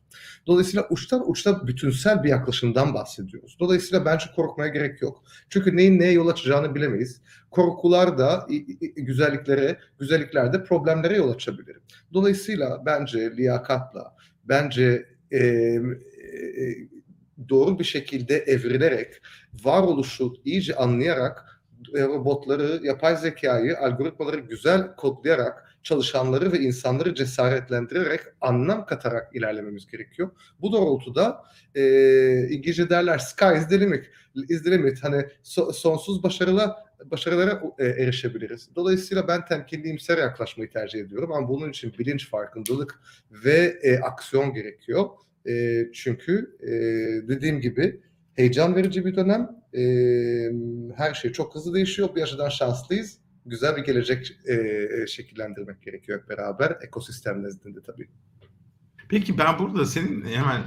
[0.48, 3.58] Dolayısıyla uçtan uçta bütünsel bir yaklaşımdan bahsediyoruz.
[3.60, 5.24] Dolayısıyla bence korkmaya gerek yok.
[5.50, 7.22] Çünkü neyin neye yol açacağını bilemeyiz.
[7.52, 8.48] Korkular da
[8.96, 11.78] güzelliklere, güzelliklerde problemlere yol açabilir.
[12.14, 15.82] Dolayısıyla bence liyakatla, bence e, e,
[17.50, 19.14] doğru bir şekilde evrilerek,
[19.64, 21.62] varoluşu iyice anlayarak
[21.94, 30.30] robotları, yapay zekayı, algoritmaları güzel kodlayarak çalışanları ve insanları cesaretlendirerek anlam katarak ilerlememiz gerekiyor.
[30.62, 31.44] Bu doğrultuda
[31.76, 31.82] e,
[32.50, 34.06] İngilizce derler sky is the limit,
[34.50, 35.04] is the limit.
[35.04, 38.70] Hani so, sonsuz başarıla başarılara e, erişebiliriz.
[38.76, 43.00] Dolayısıyla ben temkinli imser yaklaşmayı tercih ediyorum ama bunun için bilinç, farkındalık
[43.32, 45.06] ve e, aksiyon gerekiyor.
[45.48, 46.70] E, çünkü e,
[47.28, 48.02] dediğim gibi
[48.34, 49.50] heyecan verici bir dönem.
[49.74, 49.82] E,
[50.96, 52.16] her şey çok hızlı değişiyor.
[52.16, 53.18] Bir açıdan şanslıyız
[53.50, 58.08] güzel bir gelecek e, şekillendirmek gerekiyor beraber ekosistem nezdinde tabii.
[59.10, 60.62] Peki ben burada senin hemen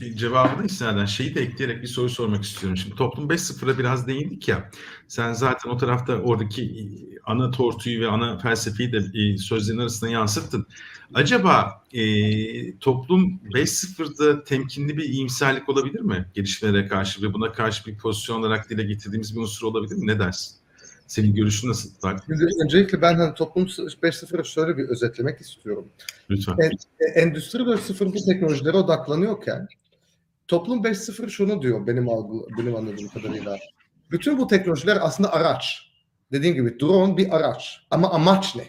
[0.00, 2.76] e, cevabını istinaden şeyi de ekleyerek bir soru sormak istiyorum.
[2.76, 4.70] Şimdi toplum 5.0'a biraz değindik ya.
[5.08, 6.88] Sen zaten o tarafta oradaki
[7.24, 10.66] ana tortuyu ve ana felsefeyi de e, sözlerin arasında yansıttın.
[11.14, 12.02] Acaba e,
[12.78, 18.70] toplum 5.0'da temkinli bir iyimserlik olabilir mi gelişmelere karşı ve buna karşı bir pozisyon olarak
[18.70, 20.06] dile getirdiğimiz bir unsur olabilir mi?
[20.06, 20.59] Ne dersin?
[21.10, 21.90] Senin görüşün nasıl?
[22.26, 25.88] Şimdi öncelikle ben hani toplum 5.0'ı şöyle bir özetlemek istiyorum.
[26.30, 26.56] Lütfen.
[27.14, 29.68] Endüstri 4.0 bu teknolojilere odaklanıyorken
[30.48, 33.56] toplum 5.0 şunu diyor benim algı, benim anladığım kadarıyla.
[34.10, 35.90] Bütün bu teknolojiler aslında araç.
[36.32, 37.86] Dediğim gibi drone bir araç.
[37.90, 38.64] Ama amaç ne?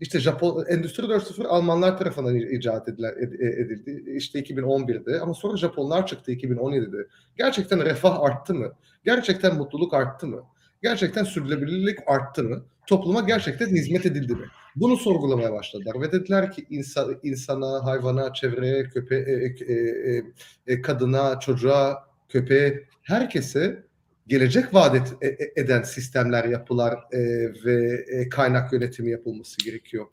[0.00, 4.12] İşte Japon Endüstri 4.0 Almanlar tarafından icat edilen, edildi.
[4.16, 7.08] İşte 2011'de ama sonra Japonlar çıktı 2017'de.
[7.36, 8.72] Gerçekten refah arttı mı?
[9.04, 10.42] Gerçekten mutluluk arttı mı?
[10.82, 12.64] Gerçekten sürdürülebilirlik arttı mı?
[12.86, 14.46] Topluma gerçekten hizmet edildi mi?
[14.76, 20.24] Bunu sorgulamaya başladılar ve dediler ki insan, insana, hayvana, çevreye, köpeğe, e, e,
[20.66, 23.84] e, kadına, çocuğa, köpeğe, herkese
[24.26, 27.20] gelecek vaat et, e, eden sistemler, yapılar e,
[27.64, 30.06] ve e, kaynak yönetimi yapılması gerekiyor.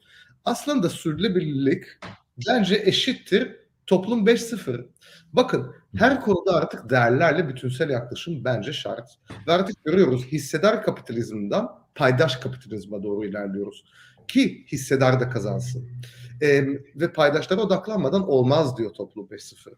[0.45, 1.83] Aslında sürdürülebilirlik
[2.47, 3.55] bence eşittir
[3.89, 4.85] Toplum 5.0.
[5.33, 9.09] Bakın her konuda artık değerlerle bütünsel yaklaşım bence şart.
[9.47, 13.85] Ve artık görüyoruz hissedar kapitalizmden paydaş kapitalizme doğru ilerliyoruz.
[14.27, 15.89] Ki hissedar da kazansın.
[16.41, 19.73] Ee, ve paydaşlara odaklanmadan olmaz diyor Toplum 5.0.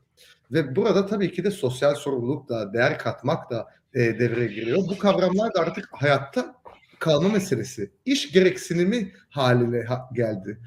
[0.51, 4.77] Ve burada tabii ki de sosyal sorumluluk da, değer katmak da e, devreye giriyor.
[4.77, 6.60] Bu kavramlar da artık hayatta
[7.01, 7.91] kalma meselesi.
[8.05, 10.57] İş gereksinimi haline ha- geldi.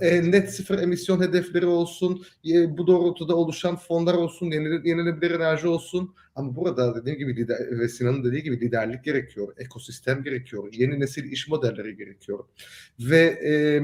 [0.00, 5.68] E, net sıfır emisyon hedefleri olsun, e, bu doğrultuda oluşan fonlar olsun, yenile- yenilenebilir enerji
[5.68, 6.14] olsun.
[6.34, 11.32] Ama burada dediğim gibi lider, ve Sinan'ın dediği gibi liderlik gerekiyor, ekosistem gerekiyor, yeni nesil
[11.32, 12.44] iş modelleri gerekiyor
[13.00, 13.82] ve e,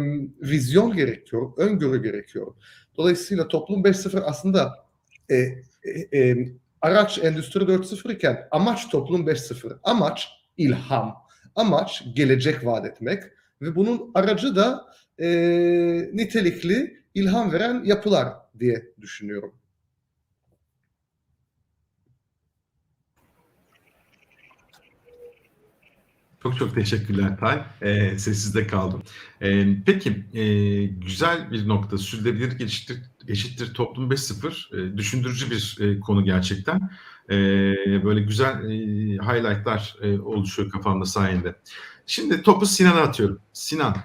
[0.50, 2.54] vizyon gerekiyor, öngörü gerekiyor.
[2.96, 4.74] Dolayısıyla toplum 5.0 aslında
[5.30, 6.48] e, e, e,
[6.80, 9.78] araç endüstri 4.0 iken amaç toplum 5.0.
[9.82, 11.29] Amaç ilham.
[11.60, 13.22] Amaç gelecek vaat etmek
[13.62, 14.86] ve bunun aracı da
[15.18, 15.28] e,
[16.12, 19.54] nitelikli ilham veren yapılar diye düşünüyorum.
[26.42, 27.62] Çok çok teşekkürler Tay.
[27.82, 29.02] Ee, sessizde kaldım.
[29.42, 31.98] Ee, peki e, güzel bir nokta.
[31.98, 34.92] Sürdürülebilirlik eşittir, eşittir toplum 5.0.
[34.92, 36.90] Ee, düşündürücü bir e, konu gerçekten.
[37.30, 38.74] Ee, böyle güzel e,
[39.18, 41.54] highlightlar e, oluşuyor kafamda sayende.
[42.06, 43.40] Şimdi topu Sinan'a atıyorum.
[43.52, 43.96] Sinan,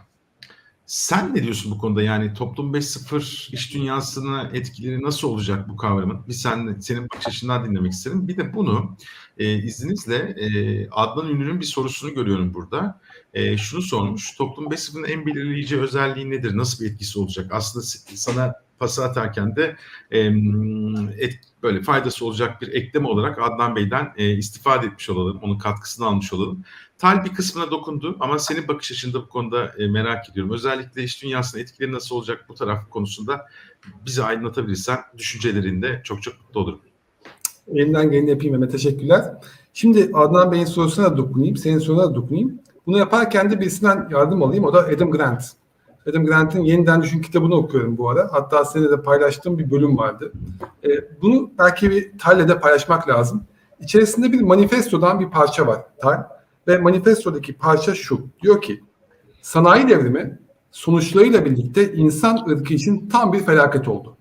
[0.86, 2.02] sen ne diyorsun bu konuda?
[2.02, 6.28] Yani toplum 5.0 iş dünyasına etkileri nasıl olacak bu kavramın?
[6.28, 8.28] Bir sen, senin bakış açından dinlemek isterim.
[8.28, 8.98] Bir de bunu
[9.38, 13.02] e, izninizle e, Adnan Ünlü'nün bir sorusunu görüyorum burada.
[13.34, 14.36] E, şunu sormuş.
[14.36, 16.58] Toplum 5.0'ın en belirleyici özelliği nedir?
[16.58, 17.52] Nasıl bir etkisi olacak?
[17.54, 17.86] Aslında
[18.16, 19.76] sana pası atarken de
[20.12, 20.20] e,
[21.18, 25.40] et, böyle faydası olacak bir ekleme olarak Adnan Bey'den e, istifade etmiş olalım.
[25.44, 26.64] Onun katkısını almış olalım.
[26.98, 30.54] Tal bir kısmına dokundu ama senin bakış açında bu konuda e, merak ediyorum.
[30.54, 33.46] Özellikle iş dünyasına etkileri nasıl olacak bu taraf konusunda
[34.06, 36.80] bizi aydınlatabilirsen düşüncelerinde çok çok mutlu olurum.
[37.68, 38.72] Elimden geleni yapayım Mehmet.
[38.72, 39.34] Teşekkürler.
[39.74, 41.58] Şimdi Adnan Bey'in sorusuna dokunayım.
[41.58, 42.60] Senin soruna dokunayım.
[42.88, 44.64] Bunu yaparken de birisinden yardım alayım.
[44.64, 45.44] O da Adam Grant.
[46.10, 48.30] Adam Grant'ın Yeniden Düşün kitabını okuyorum bu ara.
[48.32, 50.32] Hatta seninle de paylaştığım bir bölüm vardı.
[50.84, 50.89] E,
[51.22, 53.44] bunu belki bir Tal'le paylaşmak lazım.
[53.80, 56.24] İçerisinde bir manifestodan bir parça var Tal.
[56.68, 58.28] Ve manifestodaki parça şu.
[58.44, 58.84] Diyor ki
[59.41, 60.39] sanayi devrimi
[60.72, 64.15] sonuçlarıyla birlikte insan ırkı için tam bir felaket oldu.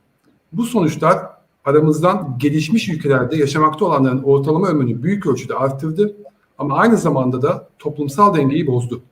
[0.52, 1.18] Bu sonuçlar
[1.64, 6.16] aramızdan gelişmiş ülkelerde yaşamakta olanların ortalama ömrünü büyük ölçüde arttırdı
[6.58, 9.02] ama aynı zamanda da toplumsal dengeyi bozdu.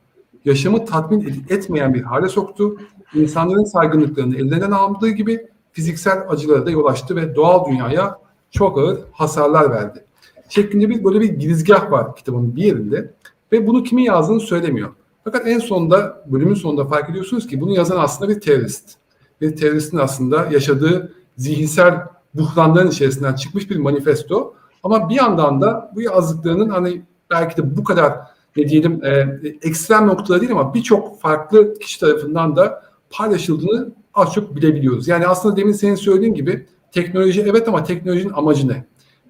[0.45, 2.77] Yaşamı tatmin etmeyen bir hale soktu.
[3.15, 8.19] İnsanların saygınlıklarını ellerinden aldığı gibi fiziksel acılara da yol açtı ve doğal dünyaya
[8.51, 10.05] çok ağır hasarlar verdi.
[10.49, 13.11] Şeklinde bir böyle bir girizgah var kitabın bir yerinde
[13.53, 14.91] ve bunu kimin yazdığını söylemiyor.
[15.25, 18.95] Fakat en sonunda bölümün sonunda fark ediyorsunuz ki bunu yazan aslında bir terörist.
[19.41, 22.01] Bir teröristin aslında yaşadığı zihinsel
[22.35, 24.55] buhranların içerisinden çıkmış bir manifesto.
[24.83, 28.13] Ama bir yandan da bu yazdıklarının hani belki de bu kadar
[28.57, 34.57] ne diyelim e, ekstrem noktaları değil ama birçok farklı kişi tarafından da paylaşıldığını az çok
[34.57, 35.09] bilebiliyoruz.
[35.09, 38.85] Yani aslında demin senin söylediğin gibi teknoloji evet ama teknolojinin amacı ne?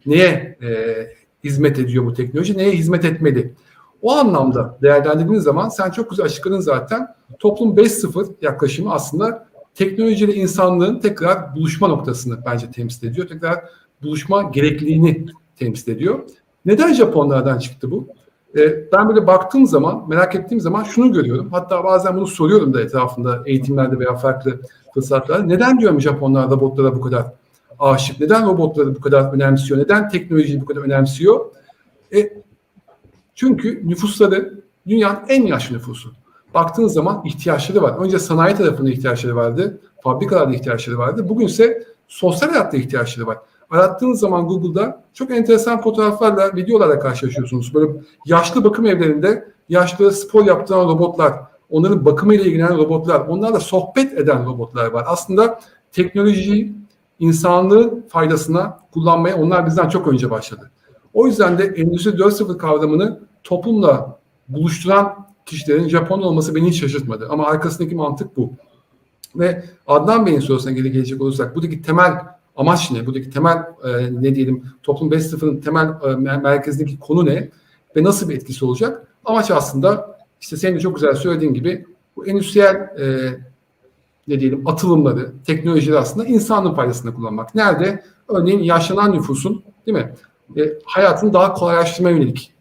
[0.06, 0.68] Neye e,
[1.44, 2.58] hizmet ediyor bu teknoloji?
[2.58, 3.54] Neye hizmet etmeli?
[4.02, 7.14] O anlamda değerlendirdiğiniz zaman sen çok güzel açıkladın zaten.
[7.38, 13.28] Toplum 5.0 yaklaşımı aslında teknolojiyle insanlığın tekrar buluşma noktasını bence temsil ediyor.
[13.28, 13.64] Tekrar
[14.02, 16.22] buluşma gerekliliğini temsil ediyor.
[16.64, 18.08] Neden Japonlardan çıktı bu?
[18.56, 21.48] Ee, ben böyle baktığım zaman, merak ettiğim zaman şunu görüyorum.
[21.50, 24.60] Hatta bazen bunu soruyorum da etrafında eğitimlerde veya farklı
[24.94, 25.42] fırsatlarda.
[25.42, 27.26] Neden diyorum Japonlar robotlara bu kadar
[27.78, 28.20] aşık?
[28.20, 29.80] Neden robotları bu kadar önemsiyor?
[29.80, 31.40] Neden teknolojiyi bu kadar önemsiyor?
[32.14, 32.32] E,
[33.34, 36.12] çünkü nüfusları dünyanın en yaşlı nüfusu.
[36.54, 37.94] Baktığınız zaman ihtiyaçları var.
[37.98, 39.80] Önce sanayi tarafında ihtiyaçları vardı.
[40.02, 41.28] Fabrikalarda ihtiyaçları vardı.
[41.28, 43.38] Bugün ise sosyal hayatta ihtiyaçları var.
[43.72, 47.74] Arattığınız zaman Google'da çok enteresan fotoğraflarla, videolarla karşılaşıyorsunuz.
[47.74, 47.92] Böyle
[48.26, 51.34] yaşlı bakım evlerinde yaşlı spor yaptıran robotlar,
[51.70, 55.04] onların bakımıyla ilgilenen robotlar, onlarla sohbet eden robotlar var.
[55.06, 55.60] Aslında
[55.92, 56.74] teknolojiyi
[57.18, 60.70] insanlığın faydasına kullanmaya onlar bizden çok önce başladı.
[61.14, 67.28] O yüzden de Endüstri 4.0 kavramını toplumla buluşturan kişilerin Japon olması beni hiç şaşırtmadı.
[67.30, 68.52] Ama arkasındaki mantık bu.
[69.36, 72.12] Ve Adnan Bey'in sorusuna gelecek olursak buradaki temel
[72.56, 73.06] amaç ne?
[73.06, 77.48] Buradaki temel e, ne diyelim toplum 5.0'ın temel e, merkezindeki konu ne?
[77.96, 79.06] Ve nasıl bir etkisi olacak?
[79.24, 81.86] Amaç aslında işte senin de çok güzel söylediğin gibi
[82.16, 83.28] bu endüstriyel e,
[84.28, 87.54] ne diyelim atılımları, teknolojileri aslında insanın faydasında kullanmak.
[87.54, 88.02] Nerede?
[88.28, 90.14] Örneğin yaşlanan nüfusun değil mi?
[90.56, 92.52] E, hayatını daha kolaylaştırmaya yönelik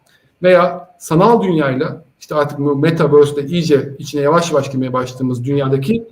[0.43, 6.08] veya sanal dünyayla işte artık bu metaverse'de iyice içine yavaş yavaş girmeye başladığımız dünyadaki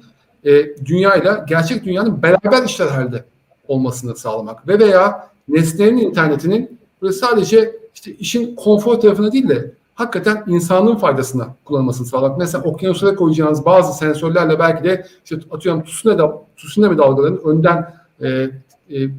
[0.45, 3.25] e, dünyayla gerçek dünyanın beraber işler halde
[3.69, 10.43] olmasını sağlamak ve veya nesnelerin internetinin böyle sadece işte işin konfor tarafına değil de hakikaten
[10.47, 12.37] insanlığın faydasına kullanılmasını sağlamak.
[12.37, 19.09] Mesela okyanuslara koyacağınız bazı sensörlerle belki de işte atıyorum tsunami, tsunami dalgalarının önden e, e,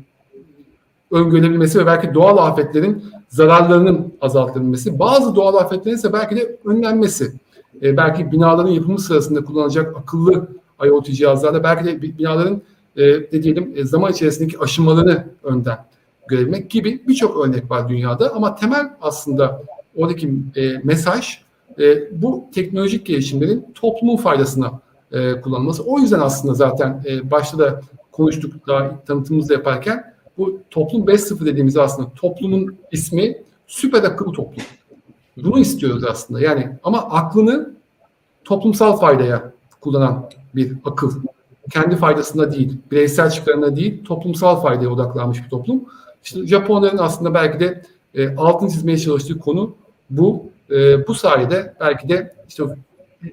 [1.10, 7.32] öngörülebilmesi ve belki doğal afetlerin zararlarının azaltılabilmesi, bazı doğal afetlerin ise belki de önlenmesi.
[7.82, 10.48] E, belki binaların yapımı sırasında kullanılacak akıllı
[10.84, 12.62] IoT cihazlarla belki de binaların
[13.00, 15.78] e, ne diyelim e, zaman içerisindeki aşınmalarını önden
[16.28, 19.62] görebilmek gibi birçok örnek var dünyada ama temel aslında
[19.96, 21.38] oradaki e, mesaj
[21.78, 24.80] e, bu teknolojik gelişimlerin toplumun faydasına
[25.12, 25.82] e, kullanılması.
[25.82, 27.80] O yüzden aslında zaten e, başta da
[28.12, 33.36] konuştuk daha tanıtımımızı yaparken bu toplum 5.0 dediğimiz aslında toplumun ismi
[33.66, 34.64] süper akıllı toplum.
[35.36, 36.40] Bunu istiyoruz aslında.
[36.40, 37.70] Yani ama aklını
[38.44, 41.12] toplumsal faydaya kullanan bir akıl.
[41.70, 45.84] Kendi faydasında değil, bireysel çıkarına değil, toplumsal faydaya odaklanmış bir toplum.
[46.24, 47.82] İşte Japonların aslında belki de
[48.14, 49.74] e, altın çizmeye çalıştığı konu
[50.10, 50.50] bu.
[50.70, 52.64] E, bu sayede belki de işte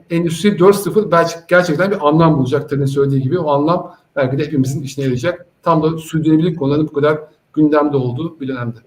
[0.10, 3.40] Endüstri 4.0 belki gerçekten bir anlam bulacak Tır'ın söylediği gibi.
[3.40, 5.46] O anlam belki de hepimizin işine yarayacak.
[5.64, 7.20] Tam da sürdürülebilirlik konularının bu kadar
[7.54, 8.78] gündemde olduğu bir dönemde.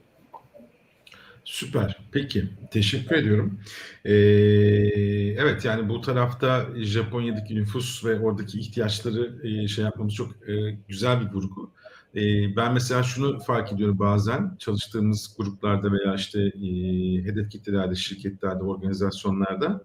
[1.50, 1.98] Süper.
[2.12, 2.48] Peki.
[2.70, 3.60] Teşekkür ediyorum.
[4.04, 4.12] Ee,
[5.38, 11.20] evet yani bu tarafta Japonya'daki nüfus ve oradaki ihtiyaçları e, şey yapmamız çok e, güzel
[11.20, 11.70] bir vurgu.
[12.14, 12.20] E,
[12.56, 16.68] ben mesela şunu fark ediyorum bazen çalıştığımız gruplarda veya işte e,
[17.24, 19.84] hedef kitlelerde, şirketlerde, organizasyonlarda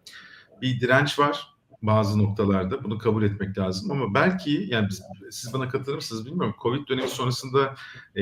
[0.61, 1.47] bir direnç var
[1.81, 2.83] bazı noktalarda.
[2.83, 5.01] Bunu kabul etmek lazım ama belki yani biz,
[5.31, 6.55] siz bana katılır mısınız bilmiyorum.
[6.61, 7.75] Covid dönemi sonrasında
[8.17, 8.21] e,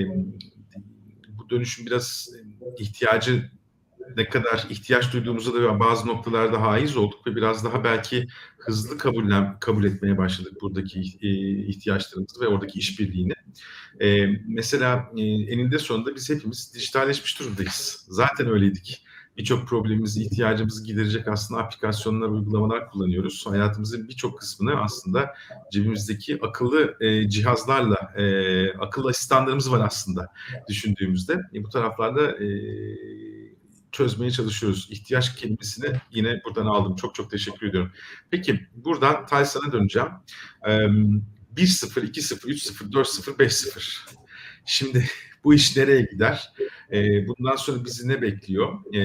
[1.30, 2.30] bu dönüşüm biraz
[2.78, 3.52] ihtiyacı
[4.18, 9.60] ne kadar ihtiyaç duyduğumuza da bazı noktalarda haiz olduk ve biraz daha belki hızlı kabullen,
[9.60, 11.30] kabul etmeye başladık buradaki e,
[11.66, 13.34] ihtiyaçlarımızı ve oradaki işbirliğini.
[14.02, 18.06] E, mesela e, eninde sonunda biz hepimiz dijitalleşmiş durumdayız.
[18.10, 19.06] Zaten öyleydik
[19.38, 23.46] birçok problemimizi, ihtiyacımızı giderecek aslında aplikasyonlar, uygulamalar kullanıyoruz.
[23.48, 25.34] Hayatımızın birçok kısmını aslında
[25.72, 30.28] cebimizdeki akıllı e, cihazlarla, e, akıllı asistanlarımız var aslında
[30.70, 31.42] düşündüğümüzde.
[31.54, 32.48] E, bu taraflarda e,
[33.92, 34.88] çözmeye çalışıyoruz.
[34.92, 36.96] İhtiyaç kelimesini yine buradan aldım.
[36.96, 37.92] Çok çok teşekkür ediyorum.
[38.32, 40.10] Peki buradan Taysan'a döneceğim.
[40.68, 44.00] E, 1-0, 2-0, 3-0, 4-0, 5-0.
[44.66, 45.06] Şimdi
[45.44, 46.54] bu iş nereye gider?
[46.92, 48.96] E, bundan sonra bizi ne bekliyor?
[48.96, 49.00] E,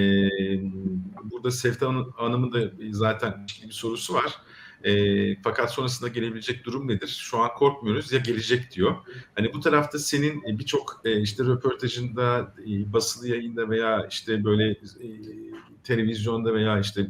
[1.24, 4.34] burada Sevda Hanım'ın da zaten bir sorusu var.
[4.84, 7.08] E, fakat sonrasında gelebilecek durum nedir?
[7.08, 8.96] Şu an korkmuyoruz ya gelecek diyor.
[9.34, 14.76] Hani bu tarafta senin birçok e, işte röportajında, e, basılı yayında veya işte böyle e,
[15.84, 17.06] televizyonda veya işte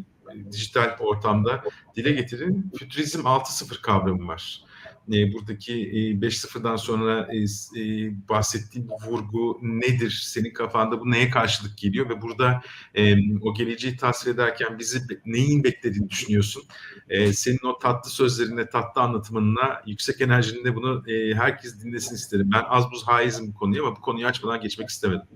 [0.53, 1.65] dijital ortamda
[1.97, 4.68] dile getirin fütürizm 6.0 kavramı var
[5.13, 7.39] e, buradaki e, 5-0'dan sonra e,
[7.81, 10.21] e, bahsettiğim vurgu nedir?
[10.25, 12.63] Senin kafanda bu neye karşılık geliyor ve burada
[12.95, 16.63] e, o geleceği tasvir ederken bizi neyin beklediğini düşünüyorsun?
[17.09, 22.51] E, senin o tatlı sözlerine, tatlı anlatımınla, yüksek enerjinde bunu e, herkes dinlesin isterim.
[22.55, 25.29] Ben az buz haizim bu konuya ama bu konuyu açmadan geçmek istemedim.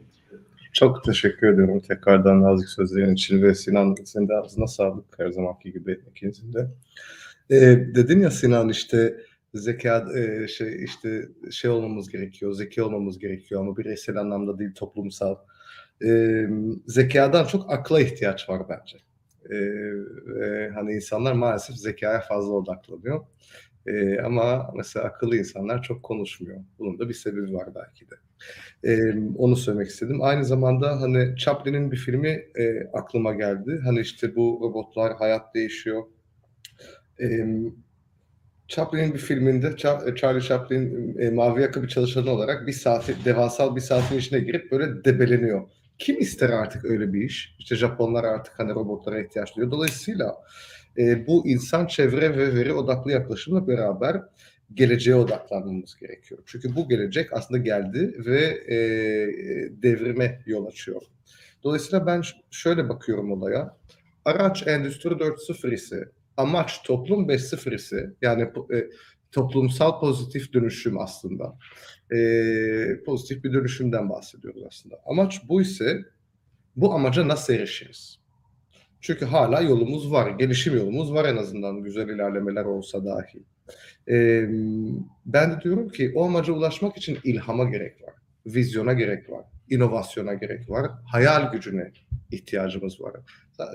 [0.73, 5.73] Çok teşekkür ediyorum tekrardan nazik sözlerin için ve Sinan senin de ağzına sağlık her zamanki
[5.73, 6.71] gibi ikinizin de.
[7.51, 7.57] Ee,
[7.95, 9.17] dedin ya Sinan işte
[9.55, 15.37] zeka e, şey işte şey olmamız gerekiyor, zeki olmamız gerekiyor ama bireysel anlamda değil toplumsal.
[16.05, 16.47] E,
[16.87, 18.99] zekadan çok akla ihtiyaç var bence.
[19.51, 19.57] E,
[20.45, 23.27] e, hani insanlar maalesef zekaya fazla odaklanıyor.
[23.87, 26.61] E, ama mesela akıllı insanlar çok konuşmuyor.
[26.79, 28.15] Bunun da bir sebebi var belki de.
[28.85, 30.23] E, onu söylemek istedim.
[30.23, 33.81] Aynı zamanda hani Chaplin'in bir filmi e, aklıma geldi.
[33.85, 36.03] Hani işte bu robotlar hayat değişiyor.
[37.21, 37.47] E,
[38.73, 39.67] Chaplin'in bir filminde
[40.07, 44.41] e, Charlie Chaplin e, mavi yaka bir çalışanı olarak bir saati, devasal bir saatin içine
[44.41, 45.69] girip böyle debeleniyor.
[45.99, 47.55] Kim ister artık öyle bir iş?
[47.59, 49.73] İşte Japonlar artık hani robotlara ihtiyaç duyuyor.
[49.73, 50.37] Dolayısıyla
[50.99, 54.23] e, bu insan çevre ve veri odaklı yaklaşımla beraber
[54.75, 56.41] geleceğe odaklanmamız gerekiyor.
[56.47, 58.77] Çünkü bu gelecek aslında geldi ve e,
[59.83, 61.03] devrime yol açıyor.
[61.65, 63.77] Dolayısıyla ben şöyle bakıyorum olaya.
[64.25, 66.09] Araç Endüstri 4.0 ise
[66.43, 68.89] amaç toplum 5.0 ise yani e,
[69.33, 71.59] toplumsal pozitif dönüşüm aslında.
[72.15, 72.19] E,
[73.05, 75.01] pozitif bir dönüşümden bahsediyoruz aslında.
[75.07, 76.05] Amaç bu ise
[76.77, 78.19] bu amaca nasıl erişiriz?
[79.01, 83.45] Çünkü hala yolumuz var, gelişim yolumuz var en azından güzel ilerlemeler olsa dahi.
[84.09, 84.47] E,
[85.27, 88.15] ben de diyorum ki o amaca ulaşmak için ilhama gerek var,
[88.47, 91.93] vizyona gerek var, inovasyona gerek var, hayal gücüne
[92.31, 93.13] ihtiyacımız var.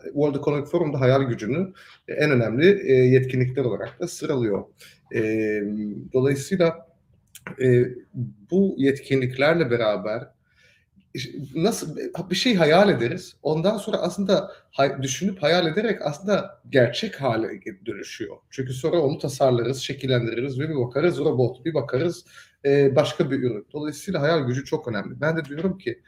[0.03, 1.73] World Economic Forum'da hayal gücünü
[2.07, 4.65] en önemli e, yetkinlikler olarak da sıralıyor.
[5.15, 5.21] E,
[6.13, 6.87] dolayısıyla
[7.61, 7.85] e,
[8.51, 10.27] bu yetkinliklerle beraber
[11.55, 11.97] nasıl
[12.29, 13.35] bir şey hayal ederiz.
[13.43, 14.51] Ondan sonra aslında
[15.01, 18.37] düşünüp hayal ederek aslında gerçek hale dönüşüyor.
[18.49, 22.25] Çünkü sonra onu tasarlarız, şekillendiririz ve bir bakarız robot, bir bakarız
[22.65, 23.67] e, başka bir ürün.
[23.73, 25.21] Dolayısıyla hayal gücü çok önemli.
[25.21, 26.01] Ben de diyorum ki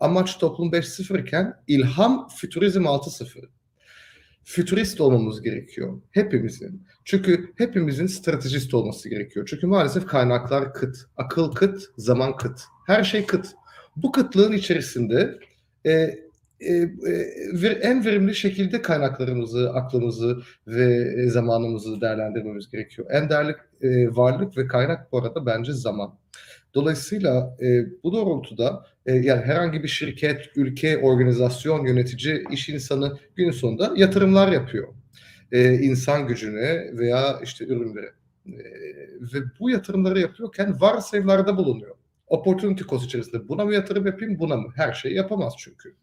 [0.00, 3.44] amaç toplum 5.0 iken ilham fütürizm 6.0.
[4.44, 6.00] Fütürist olmamız gerekiyor.
[6.10, 6.86] Hepimizin.
[7.04, 9.46] Çünkü hepimizin stratejist olması gerekiyor.
[9.50, 12.60] Çünkü maalesef kaynaklar kıt, akıl kıt, zaman kıt.
[12.86, 13.46] Her şey kıt.
[13.96, 15.38] Bu kıtlığın içerisinde
[15.86, 15.92] e,
[16.60, 16.74] e,
[17.62, 23.08] e, en verimli şekilde kaynaklarımızı, aklımızı ve e, zamanımızı değerlendirmemiz gerekiyor.
[23.10, 23.56] En değerli
[24.16, 26.18] varlık ve kaynak bu arada bence zaman.
[26.74, 33.50] Dolayısıyla e, bu doğrultuda e, yani herhangi bir şirket, ülke, organizasyon, yönetici, iş insanı gün
[33.50, 34.88] sonunda yatırımlar yapıyor.
[35.52, 38.12] E, insan gücüne veya işte ürünlere.
[38.46, 38.52] E,
[39.20, 41.96] ve bu yatırımları yapıyorken varsayımlarda bulunuyor.
[42.26, 44.72] Opportunity cost içerisinde buna mı yatırım yapayım, buna mı?
[44.76, 45.94] Her şeyi yapamaz çünkü.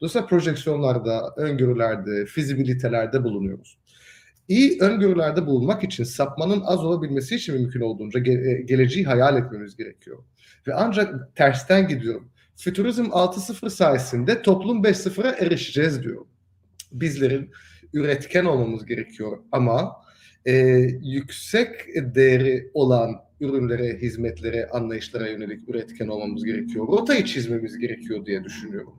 [0.00, 3.78] Dolayısıyla projeksiyonlarda, öngörülerde, fizibilitelerde bulunuyoruz.
[4.48, 9.76] İyi öngörülerde bulunmak için sapmanın az olabilmesi için mümkün olduğunca ge- e, geleceği hayal etmemiz
[9.76, 10.18] gerekiyor.
[10.66, 12.28] Ve ancak tersten gidiyorum.
[12.56, 16.28] Fütürizm 6.0 sayesinde toplum 5.0'a erişeceğiz diyorum.
[16.92, 17.50] Bizlerin
[17.92, 19.92] üretken olmamız gerekiyor ama
[20.46, 20.54] e,
[21.02, 21.70] yüksek
[22.14, 26.88] değeri olan ürünlere, hizmetlere, anlayışlara yönelik üretken olmamız gerekiyor.
[26.88, 28.94] Rotayı çizmemiz gerekiyor diye düşünüyorum.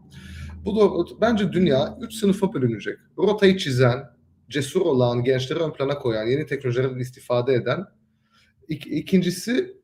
[0.66, 2.98] Bu da bence dünya üç sınıfa bölünecek.
[3.18, 4.04] Rotayı çizen,
[4.50, 7.86] cesur olan, gençleri ön plana koyan, yeni teknolojilerden istifade eden.
[8.68, 9.78] İk, ikincisi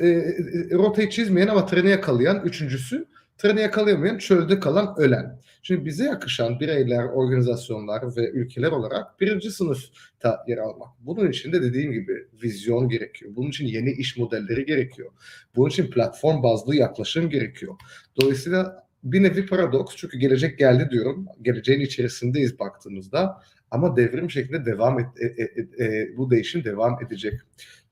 [0.00, 0.24] e, e,
[0.72, 2.42] rotayı çizmeyen ama treni yakalayan.
[2.44, 3.06] Üçüncüsü
[3.38, 5.40] treni yakalayamayan, çölde kalan, ölen.
[5.62, 10.88] Şimdi bize yakışan bireyler, organizasyonlar ve ülkeler olarak birinci sınıfta yer almak.
[11.00, 13.32] Bunun için de dediğim gibi vizyon gerekiyor.
[13.36, 15.10] Bunun için yeni iş modelleri gerekiyor.
[15.56, 17.74] Bunun için platform bazlı yaklaşım gerekiyor.
[18.20, 21.26] Dolayısıyla bir nevi paradoks çünkü gelecek geldi diyorum.
[21.42, 23.42] Geleceğin içerisindeyiz baktığımızda
[23.72, 25.44] ama devrim şeklinde devam et, e, e,
[25.78, 27.40] e, e, bu değişim devam edecek.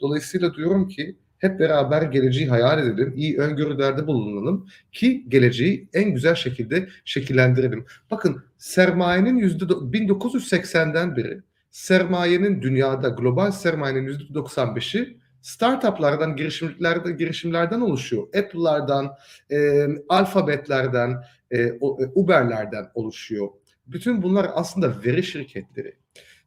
[0.00, 6.34] Dolayısıyla diyorum ki hep beraber geleceği hayal edelim, iyi öngörülerde bulunalım ki geleceği en güzel
[6.34, 7.84] şekilde şekillendirelim.
[8.10, 17.80] Bakın sermayenin yüzde do- 1980'den beri sermayenin dünyada global sermayenin yüzde 95'i startuplardan, girişimlerden, girişimlerden
[17.80, 18.22] oluşuyor.
[18.22, 19.14] Apple'lardan,
[19.52, 21.72] e, alfabetlerden, e,
[22.14, 23.48] Uber'lerden oluşuyor.
[23.92, 25.94] Bütün bunlar aslında veri şirketleri.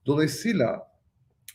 [0.05, 0.93] Dolayısıyla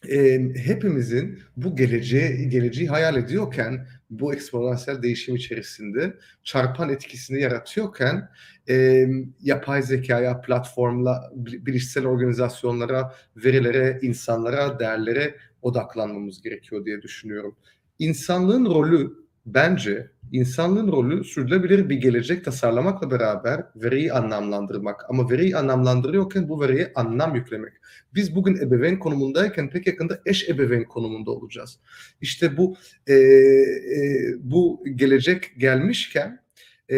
[0.09, 8.29] e, hepimizin bu geleceği, geleceği hayal ediyorken bu eksponansiyel değişim içerisinde çarpan etkisini yaratıyorken
[8.69, 9.07] e,
[9.41, 17.57] yapay zekaya, platformla, bil- bilişsel organizasyonlara, verilere, insanlara, değerlere odaklanmamız gerekiyor diye düşünüyorum.
[17.99, 25.05] İnsanlığın rolü bence insanlığın rolü sürdürülebilir bir gelecek tasarlamakla beraber veriyi anlamlandırmak.
[25.09, 27.73] Ama veriyi anlamlandırıyorken bu veriye anlam yüklemek.
[28.15, 31.79] Biz bugün ebeveyn konumundayken pek yakında eş ebeveyn konumunda olacağız.
[32.21, 32.77] İşte bu
[33.07, 33.19] e, e,
[34.39, 36.41] bu gelecek gelmişken
[36.91, 36.97] e,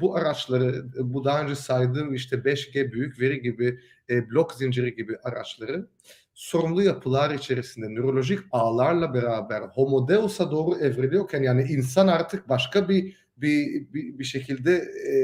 [0.00, 3.80] bu araçları, bu daha önce saydığım işte 5G büyük veri gibi,
[4.10, 5.86] e, blok zinciri gibi araçları
[6.40, 13.16] sorumlu yapılar içerisinde nörolojik ağlarla beraber homo deus'a doğru evriliyorken yani insan artık başka bir
[13.36, 14.72] bir, bir, bir şekilde
[15.08, 15.18] e,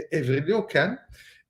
[0.00, 0.98] e, evriliyorken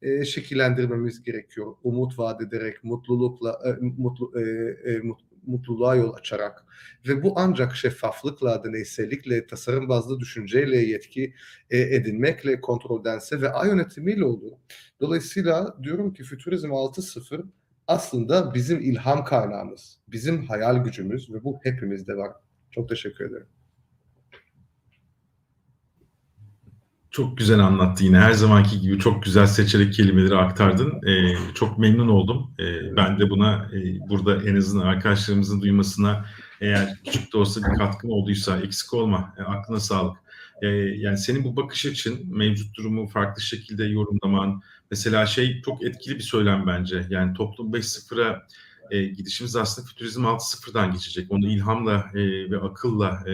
[0.03, 1.75] e, şekillendirmemiz gerekiyor.
[1.83, 4.43] Umut vaat ederek, mutlulukla, e, mutlu, e,
[4.91, 6.65] e, mut, mutluluğa yol açarak
[7.09, 11.35] ve bu ancak şeffaflıkla, deneysellikle, tasarım bazlı düşünceyle, yetki
[11.71, 14.53] e, edinmekle, kontroldense ve ağ yönetimiyle olur.
[15.01, 17.45] Dolayısıyla diyorum ki Fütürizm 6.0
[17.89, 22.33] aslında bizim ilham kaynağımız, bizim hayal gücümüz ve bu hepimizde var.
[22.71, 23.47] Çok teşekkür ederim.
[27.11, 28.19] Çok güzel anlattı yine.
[28.19, 31.09] Her zamanki gibi çok güzel seçerek kelimeleri aktardın.
[31.09, 32.55] Ee, çok memnun oldum.
[32.61, 36.25] Ee, ben de buna e, burada en azından arkadaşlarımızın duymasına
[36.61, 39.35] eğer küçük de olsa bir katkım olduysa eksik olma.
[39.39, 40.17] E, aklına sağlık.
[40.63, 46.15] E, yani senin bu bakış açın, mevcut durumu farklı şekilde yorumlaman, mesela şey çok etkili
[46.15, 47.07] bir söylem bence.
[47.11, 48.47] Yani toplum 5.0'a
[48.91, 51.33] e, gidişimiz aslında fütürizm 6.0'dan geçecek.
[51.33, 53.33] Onu ilhamla e, ve akılla e,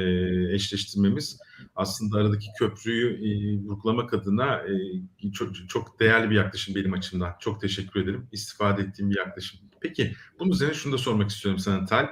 [0.55, 1.38] eşleştirmemiz
[1.76, 7.36] aslında aradaki köprüyü e, vurgulamak adına e, çok, çok değerli bir yaklaşım benim açımdan.
[7.40, 8.28] Çok teşekkür ederim.
[8.32, 9.61] İstifade ettiğim bir yaklaşım.
[9.80, 12.09] Peki bunun üzerine şunu da sormak istiyorum sana Tal.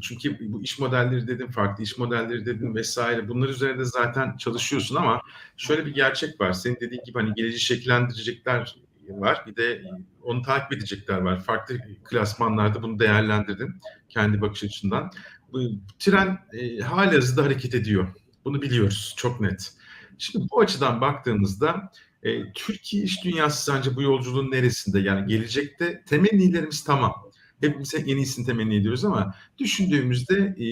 [0.00, 3.28] Çünkü bu iş modelleri dedim, farklı iş modelleri dedim vesaire.
[3.28, 5.22] Bunlar üzerinde zaten çalışıyorsun ama
[5.56, 6.52] şöyle bir gerçek var.
[6.52, 8.76] Senin dediğin gibi hani geleceği şekillendirecekler
[9.08, 9.44] var.
[9.46, 9.82] Bir de
[10.22, 11.44] onu takip edecekler var.
[11.44, 13.74] Farklı klasmanlarda bunu değerlendirdin
[14.08, 15.10] kendi bakış açından.
[15.52, 15.60] bu
[15.98, 18.08] tren e, halihazırda hareket ediyor.
[18.44, 19.72] Bunu biliyoruz çok net.
[20.18, 21.92] Şimdi bu açıdan baktığımızda
[22.22, 25.00] e, Türkiye iş dünyası sence bu yolculuğun neresinde?
[25.00, 27.31] Yani gelecekte temennilerimiz tamam.
[27.62, 30.66] Hepimiz en iyisini temenni ediyoruz ama düşündüğümüzde e,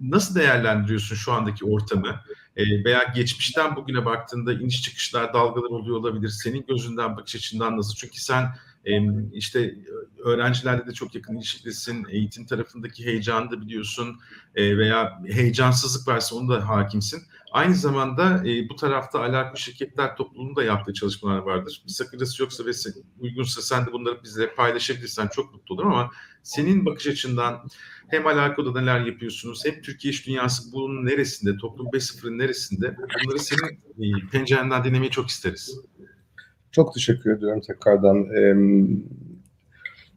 [0.00, 2.20] nasıl değerlendiriyorsun şu andaki ortamı?
[2.56, 6.28] E, veya geçmişten bugüne baktığında iniş çıkışlar, dalgalar oluyor olabilir.
[6.28, 7.94] Senin gözünden, bakış açından nasıl?
[7.94, 8.44] Çünkü sen
[9.32, 9.74] işte
[10.24, 12.06] öğrencilerle de çok yakın ilişkilisin.
[12.10, 14.20] Eğitim tarafındaki heyecanı da biliyorsun.
[14.54, 17.22] E, veya heyecansızlık varsa onu da hakimsin.
[17.52, 21.82] Aynı zamanda e, bu tarafta alakalı şirketler topluluğunda yaptığı çalışmalar vardır.
[21.86, 22.70] Bir sakıncası yoksa ve
[23.20, 26.10] uygunsa sen de bunları bizle paylaşabilirsen çok mutlu olurum ama
[26.42, 27.68] senin bakış açından
[28.08, 33.80] hem alakalı neler yapıyorsunuz hem Türkiye iş dünyası bunun neresinde, toplum 5.0'ın neresinde bunları senin
[33.98, 35.80] e, pencerenden dinlemeyi çok isteriz.
[36.74, 38.24] Çok teşekkür ediyorum tekrardan.
[38.36, 38.54] Ee,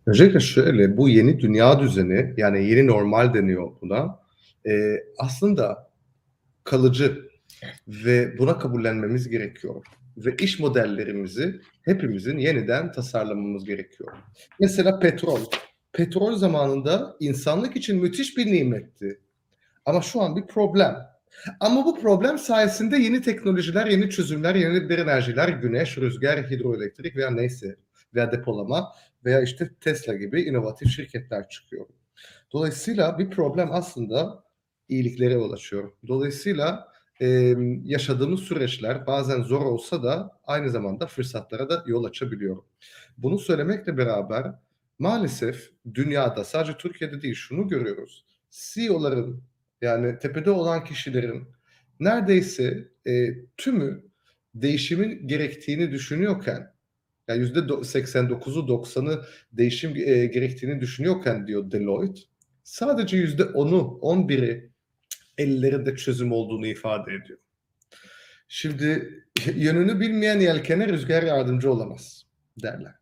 [0.06, 4.20] öncelikle şöyle, bu yeni dünya düzeni, yani yeni normal deniyor buna,
[4.68, 5.92] ee, aslında
[6.64, 7.28] kalıcı
[7.88, 9.86] ve buna kabullenmemiz gerekiyor.
[10.18, 14.12] Ve iş modellerimizi hepimizin yeniden tasarlamamız gerekiyor.
[14.60, 15.40] Mesela petrol.
[15.94, 19.20] Petrol zamanında insanlık için müthiş bir nimetti.
[19.86, 20.96] Ama şu an bir problem.
[21.60, 27.30] Ama bu problem sayesinde yeni teknolojiler, yeni çözümler, yeni bir enerjiler, güneş, rüzgar, hidroelektrik veya
[27.30, 27.76] neyse
[28.16, 28.92] veya depolama
[29.26, 31.86] veya işte Tesla gibi inovatif şirketler çıkıyor.
[32.54, 34.44] Dolayısıyla bir problem aslında
[34.90, 35.92] iyiliklere yol açıyor.
[36.08, 36.88] Dolayısıyla
[37.22, 42.58] e, yaşadığımız süreçler bazen zor olsa da aynı zamanda fırsatlara da yol açabiliyor.
[43.18, 44.54] Bunu söylemekle beraber
[45.00, 48.26] maalesef dünyada sadece Türkiye'de değil şunu görüyoruz.
[48.50, 49.44] CEO'ların
[49.82, 51.48] yani tepede olan kişilerin
[52.00, 54.04] neredeyse e, tümü
[54.56, 56.74] değişimin gerektiğini düşünüyorken
[57.28, 62.22] yani yüzde 89'u 90'ı değişim e, gerektiğini düşünüyorken diyor Deloitte
[62.64, 64.72] sadece yüzde 10'u 11'i
[65.38, 67.40] ellerinde çözüm olduğunu ifade ediyor.
[68.48, 69.24] Şimdi
[69.56, 72.26] yönünü bilmeyen yelkene rüzgar yardımcı olamaz
[72.62, 72.96] derler.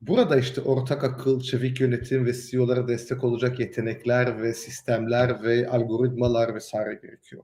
[0.00, 6.54] Burada işte ortak akıl, çevik yönetim ve CEO'lara destek olacak yetenekler ve sistemler ve algoritmalar
[6.54, 7.42] vesaire gerekiyor.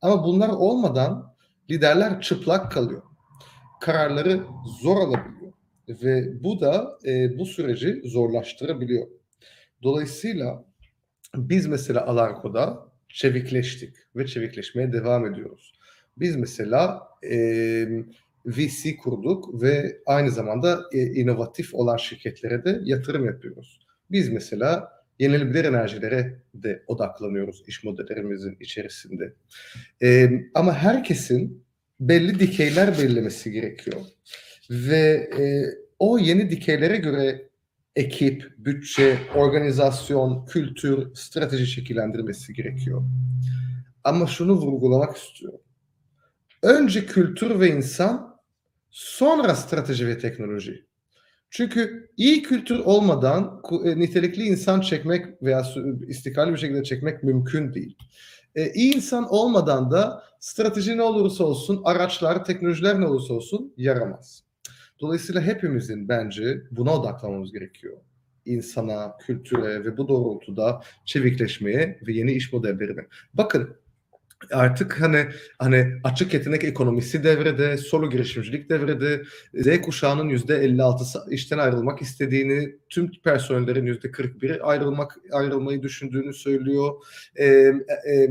[0.00, 1.34] Ama bunlar olmadan
[1.70, 3.02] liderler çıplak kalıyor.
[3.80, 4.42] Kararları
[4.82, 5.52] zor alabiliyor.
[5.88, 9.06] Ve bu da e, bu süreci zorlaştırabiliyor.
[9.82, 10.64] Dolayısıyla
[11.36, 15.72] biz mesela Alarko'da çevikleştik ve çevikleşmeye devam ediyoruz.
[16.16, 17.88] Biz mesela e,
[18.46, 23.80] VC kurduk ve aynı zamanda e, inovatif olan şirketlere de yatırım yapıyoruz.
[24.10, 24.88] Biz mesela
[25.18, 29.34] yenilebilir enerjilere de odaklanıyoruz iş modellerimizin içerisinde.
[30.02, 31.64] E, ama herkesin
[32.00, 34.00] belli dikeyler belirlemesi gerekiyor.
[34.70, 35.64] Ve e,
[35.98, 37.48] o yeni dikeylere göre
[37.96, 43.02] ekip, bütçe, organizasyon, kültür, strateji şekillendirmesi gerekiyor.
[44.04, 45.60] Ama şunu vurgulamak istiyorum.
[46.62, 48.33] Önce kültür ve insan,
[48.94, 50.86] sonra strateji ve teknoloji.
[51.50, 55.62] Çünkü iyi kültür olmadan e, nitelikli insan çekmek veya
[56.08, 57.98] istikrarlı bir şekilde çekmek mümkün değil.
[58.54, 64.44] E, iyi insan olmadan da strateji ne olursa olsun, araçlar, teknolojiler ne olursa olsun yaramaz.
[65.00, 67.96] Dolayısıyla hepimizin bence buna odaklanmamız gerekiyor.
[68.44, 73.06] İnsana, kültüre ve bu doğrultuda çevikleşmeye ve yeni iş modellerine.
[73.34, 73.76] Bakın
[74.52, 75.26] artık hani
[75.58, 79.22] hani açık yetenek ekonomisi devrede, solo girişimcilik devrede,
[79.54, 86.92] Z kuşağının yüzde 56'sı işten ayrılmak istediğini, tüm personellerin yüzde 41'i ayrılmak ayrılmayı düşündüğünü söylüyor.
[87.36, 87.74] E, e,
[88.14, 88.28] e,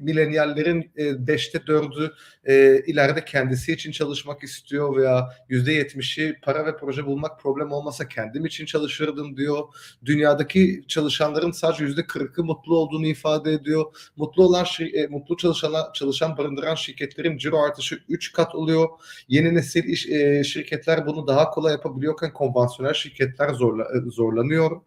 [0.00, 2.12] milenyallerin e, beşte 4'ü
[2.44, 8.08] e, ileride kendisi için çalışmak istiyor veya yüzde 70'i para ve proje bulmak problem olmasa
[8.08, 9.62] kendim için çalışırdım diyor.
[10.04, 13.84] Dünyadaki çalışanların sadece yüzde 40'ı mutlu olduğunu ifade ediyor.
[14.16, 18.88] Mutlu olan şir- e, mutlu çalışan çalışan barındıran şirketlerin ciro artışı 3 kat oluyor.
[19.28, 24.80] Yeni nesil iş, e, şirketler bunu daha kolay yapabiliyorken konvansiyonel şirketler zorla, e, zorlanıyor.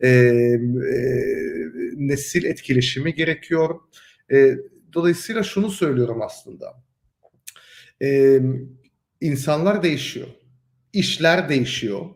[0.00, 0.58] E, e,
[1.96, 3.80] nesil etkileşimi gerekiyor.
[4.32, 4.56] E,
[4.92, 6.74] dolayısıyla şunu söylüyorum aslında.
[8.02, 8.40] E,
[9.20, 10.26] insanlar değişiyor.
[10.92, 12.06] işler değişiyor.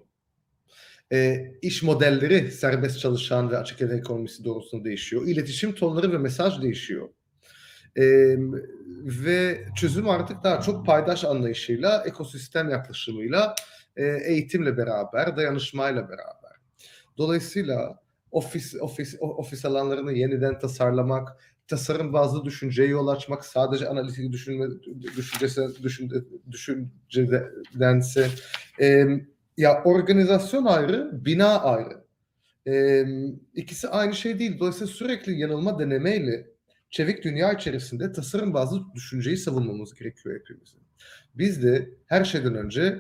[1.13, 5.27] E, iş modelleri serbest çalışan ve açık ekonomisi doğrultusunda değişiyor.
[5.27, 7.09] İletişim tonları ve mesaj değişiyor.
[7.97, 8.37] E,
[9.05, 13.55] ve çözüm artık daha çok paydaş anlayışıyla, ekosistem yaklaşımıyla,
[13.97, 16.51] e, eğitimle beraber, dayanışmayla beraber.
[17.19, 21.37] Dolayısıyla ofis ofis ofis alanlarını yeniden tasarlamak,
[21.69, 24.67] tasarım bazlı düşünceye yol açmak, sadece analitik düşünme
[25.17, 26.13] düşüncesi düşün,
[26.51, 28.29] düşüncedense
[28.81, 29.07] e,
[29.57, 32.05] ya organizasyon ayrı, bina ayrı.
[32.67, 33.05] E,
[33.55, 34.59] ikisi aynı şey değil.
[34.59, 36.47] Dolayısıyla sürekli yanılma denemeyle
[36.91, 40.81] çevik dünya içerisinde tasarım bazlı düşünceyi savunmamız gerekiyor hepimizin.
[41.35, 42.99] Biz de her şeyden önce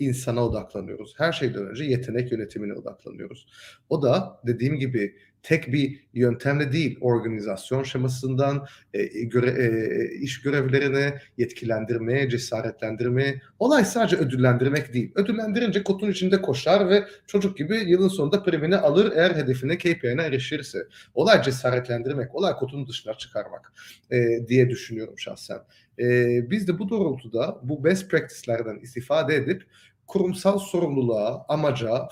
[0.00, 1.14] insana odaklanıyoruz.
[1.18, 3.46] Her şeyden önce yetenek yönetimine odaklanıyoruz.
[3.88, 11.18] O da dediğim gibi tek bir yöntemle değil, organizasyon şemasından e, göre, e, iş görevlerine,
[11.38, 15.12] yetkilendirmeye, cesaretlendirmeye, olay sadece ödüllendirmek değil.
[15.14, 20.78] Ödüllendirince kotun içinde koşar ve çocuk gibi yılın sonunda primini alır eğer hedefine, KPI'ne erişirse.
[21.14, 23.72] Olay cesaretlendirmek, olay kotun dışına çıkarmak
[24.10, 25.58] e, diye düşünüyorum şahsen.
[25.98, 29.62] E, biz de bu doğrultuda bu best practice'lerden istifade edip
[30.06, 32.08] kurumsal sorumluluğa, amaca,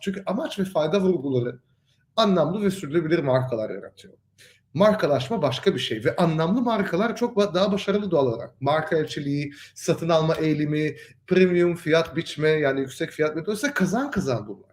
[0.00, 1.58] çünkü amaç ve fayda vurguları
[2.16, 4.14] anlamlı ve sürdürülebilir markalar yaratıyor.
[4.74, 8.60] Markalaşma başka bir şey ve anlamlı markalar çok daha başarılı doğal olarak.
[8.60, 10.96] Marka elçiliği, satın alma eğilimi,
[11.26, 14.72] premium fiyat biçme yani yüksek fiyat metoduysa kazan kazan bunlar.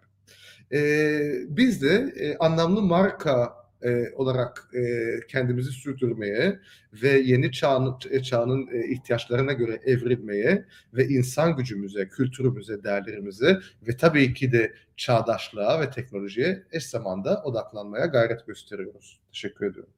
[0.72, 4.80] Ee, biz de e, anlamlı marka e, olarak e,
[5.28, 6.58] kendimizi sürdürmeye
[7.02, 10.64] ve yeni çağın, e, çağının e, ihtiyaçlarına göre evrilmeye
[10.94, 13.58] ve insan gücümüze, kültürümüze, değerlerimize
[13.88, 19.20] ve tabii ki de çağdaşlığa ve teknolojiye eş zamanda odaklanmaya gayret gösteriyoruz.
[19.32, 19.92] Teşekkür ediyorum.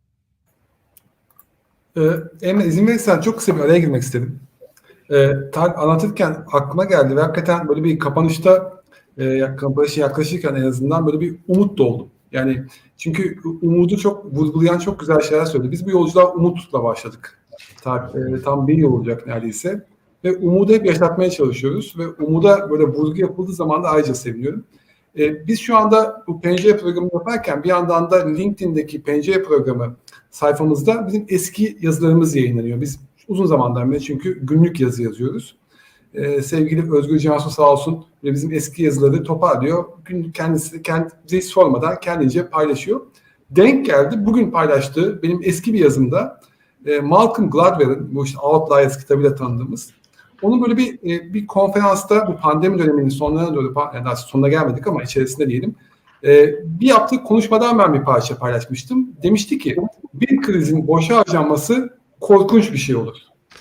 [1.97, 4.41] Ee, Emre izin verirsen çok kısa bir araya girmek istedim.
[5.11, 8.83] Ee, anlatırken aklıma geldi ve hakikaten böyle bir kapanışta
[9.19, 12.09] e, kapanışı yaklaşırken en azından böyle bir umut doğdu.
[12.33, 12.63] Yani
[12.97, 15.71] çünkü umudu çok vurgulayan çok güzel şeyler söyledi.
[15.71, 17.39] Biz bu yolculuğa umutla başladık.
[17.87, 19.87] E, tam bir yıl olacak neredeyse.
[20.25, 21.95] Ve umudu hep yaşatmaya çalışıyoruz.
[21.99, 24.65] Ve umuda böyle vurgu yapıldığı zaman da ayrıca seviniyorum.
[25.19, 29.97] E, biz şu anda bu pencere programı yaparken bir yandan da LinkedIn'deki pencere programı
[30.31, 32.81] sayfamızda bizim eski yazılarımız yayınlanıyor.
[32.81, 35.57] Biz uzun zamandan beri çünkü günlük yazı yazıyoruz
[36.15, 39.85] e, sevgili Özgür Cansu sağ olsun ve bizim eski yazıları toparlıyor.
[40.05, 43.01] Gün kendisi kendisi sormadan kendince paylaşıyor.
[43.51, 46.41] Denk geldi bugün paylaştığı benim eski bir yazımda
[46.87, 49.91] e, Malcolm Gladwell'in bu işte Outliers kitabıyla tanıdığımız
[50.43, 55.03] onun böyle bir e, bir konferansta bu pandemi döneminin sonlarına doğru yani sonuna gelmedik ama
[55.03, 55.75] içerisinde diyelim
[56.25, 59.09] e, bir yaptığı konuşmadan ben bir parça paylaşmıştım.
[59.23, 59.77] Demişti ki
[60.15, 63.17] bir krizin boşa harcanması korkunç bir şey olur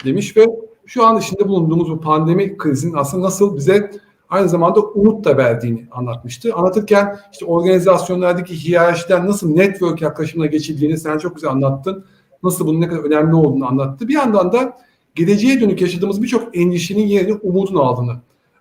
[0.05, 0.45] demiş ve
[0.86, 3.91] şu an içinde bulunduğumuz bu pandemi krizinin aslında nasıl bize
[4.32, 6.53] aynı zamanda umut da verdiğini anlatmıştı.
[6.53, 12.05] Anlatırken işte organizasyonlardaki hiyerarşiden nasıl network yaklaşımına geçildiğini sen çok güzel anlattın.
[12.43, 14.07] Nasıl bunun ne kadar önemli olduğunu anlattı.
[14.07, 14.77] Bir yandan da
[15.15, 18.15] geleceğe dönük yaşadığımız birçok endişenin yerini umudun aldığını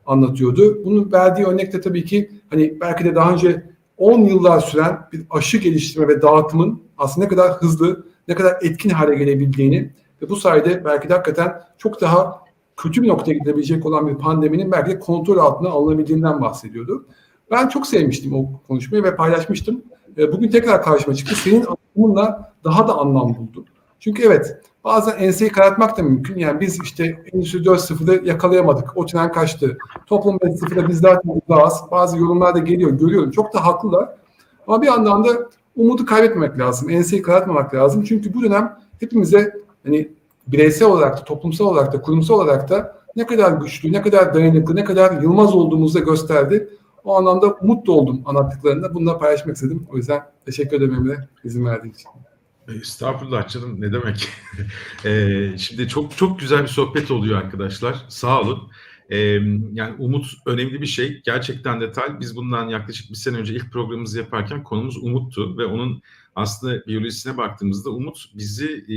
[0.06, 0.84] anlatıyordu.
[0.84, 5.22] Bunun verdiği örnek de tabii ki hani belki de daha önce 10 yıllar süren bir
[5.30, 9.90] aşı geliştirme ve dağıtımın aslında ne kadar hızlı, ne kadar etkin hale gelebildiğini
[10.22, 12.39] ve bu sayede belki de hakikaten çok daha
[12.82, 17.06] kötü bir noktaya gidebilecek olan bir pandeminin belki kontrol altına alınabildiğinden bahsediyordu.
[17.50, 19.82] Ben çok sevmiştim o konuşmayı ve paylaşmıştım.
[20.18, 21.34] E, bugün tekrar karşıma çıktı.
[21.34, 21.66] Senin
[21.96, 23.64] anlamınla daha da anlam buldu.
[24.00, 26.38] Çünkü evet bazen enseyi karartmak da mümkün.
[26.38, 28.96] Yani biz işte Endüstri 4.0'da yakalayamadık.
[28.96, 29.78] O tren kaçtı.
[30.06, 31.74] Toplum 5.0'da biz zaten uzağız.
[31.90, 32.90] Bazı yorumlar da geliyor.
[32.90, 33.30] Görüyorum.
[33.30, 34.08] Çok da haklılar.
[34.66, 35.30] Ama bir yandan da
[35.76, 36.90] umudu kaybetmemek lazım.
[36.90, 38.04] Enseyi karartmamak lazım.
[38.04, 39.54] Çünkü bu dönem hepimize
[39.86, 44.34] hani bireysel olarak da, toplumsal olarak da, kurumsal olarak da ne kadar güçlü, ne kadar
[44.34, 46.68] dayanıklı, ne kadar yılmaz olduğumuzu da gösterdi.
[47.04, 48.94] O anlamda mutlu oldum anlattıklarında.
[48.94, 49.86] Bunu paylaşmak istedim.
[49.90, 52.08] O yüzden teşekkür ederim izin verdiğin için.
[52.68, 54.28] E, estağfurullah canım ne demek.
[55.04, 58.04] ee, şimdi çok çok güzel bir sohbet oluyor arkadaşlar.
[58.08, 58.70] Sağ olun.
[59.10, 59.18] Ee,
[59.72, 61.22] yani umut önemli bir şey.
[61.24, 62.20] Gerçekten detay.
[62.20, 66.02] Biz bundan yaklaşık bir sene önce ilk programımızı yaparken konumuz umuttu ve onun
[66.36, 68.96] aslında biyolojisine baktığımızda umut bizi e,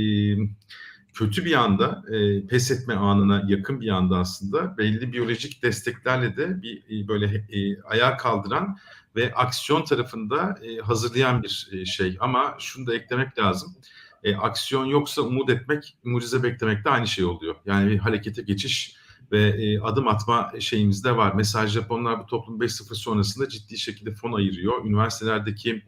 [1.14, 6.62] kötü bir anda e, pes etme anına yakın bir anda aslında belli biyolojik desteklerle de
[6.62, 8.78] bir e, böyle e, ayağa kaldıran
[9.16, 12.16] ve aksiyon tarafında e, hazırlayan bir e, şey.
[12.20, 13.76] Ama şunu da eklemek lazım.
[14.24, 17.54] E, aksiyon yoksa umut etmek, mucize beklemek de aynı şey oluyor.
[17.66, 18.96] Yani bir harekete geçiş
[19.32, 21.32] ve e, adım atma şeyimiz de var.
[21.34, 24.84] Mesela Japonlar bu toplum 5.0 sonrasında ciddi şekilde fon ayırıyor.
[24.84, 25.82] Üniversitelerdeki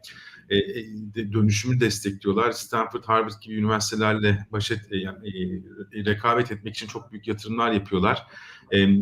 [0.49, 2.51] e, e dönüşümü destekliyorlar.
[2.51, 8.27] Stanford, Harvard gibi üniversitelerle baş et, e, yani, rekabet etmek için çok büyük yatırımlar yapıyorlar.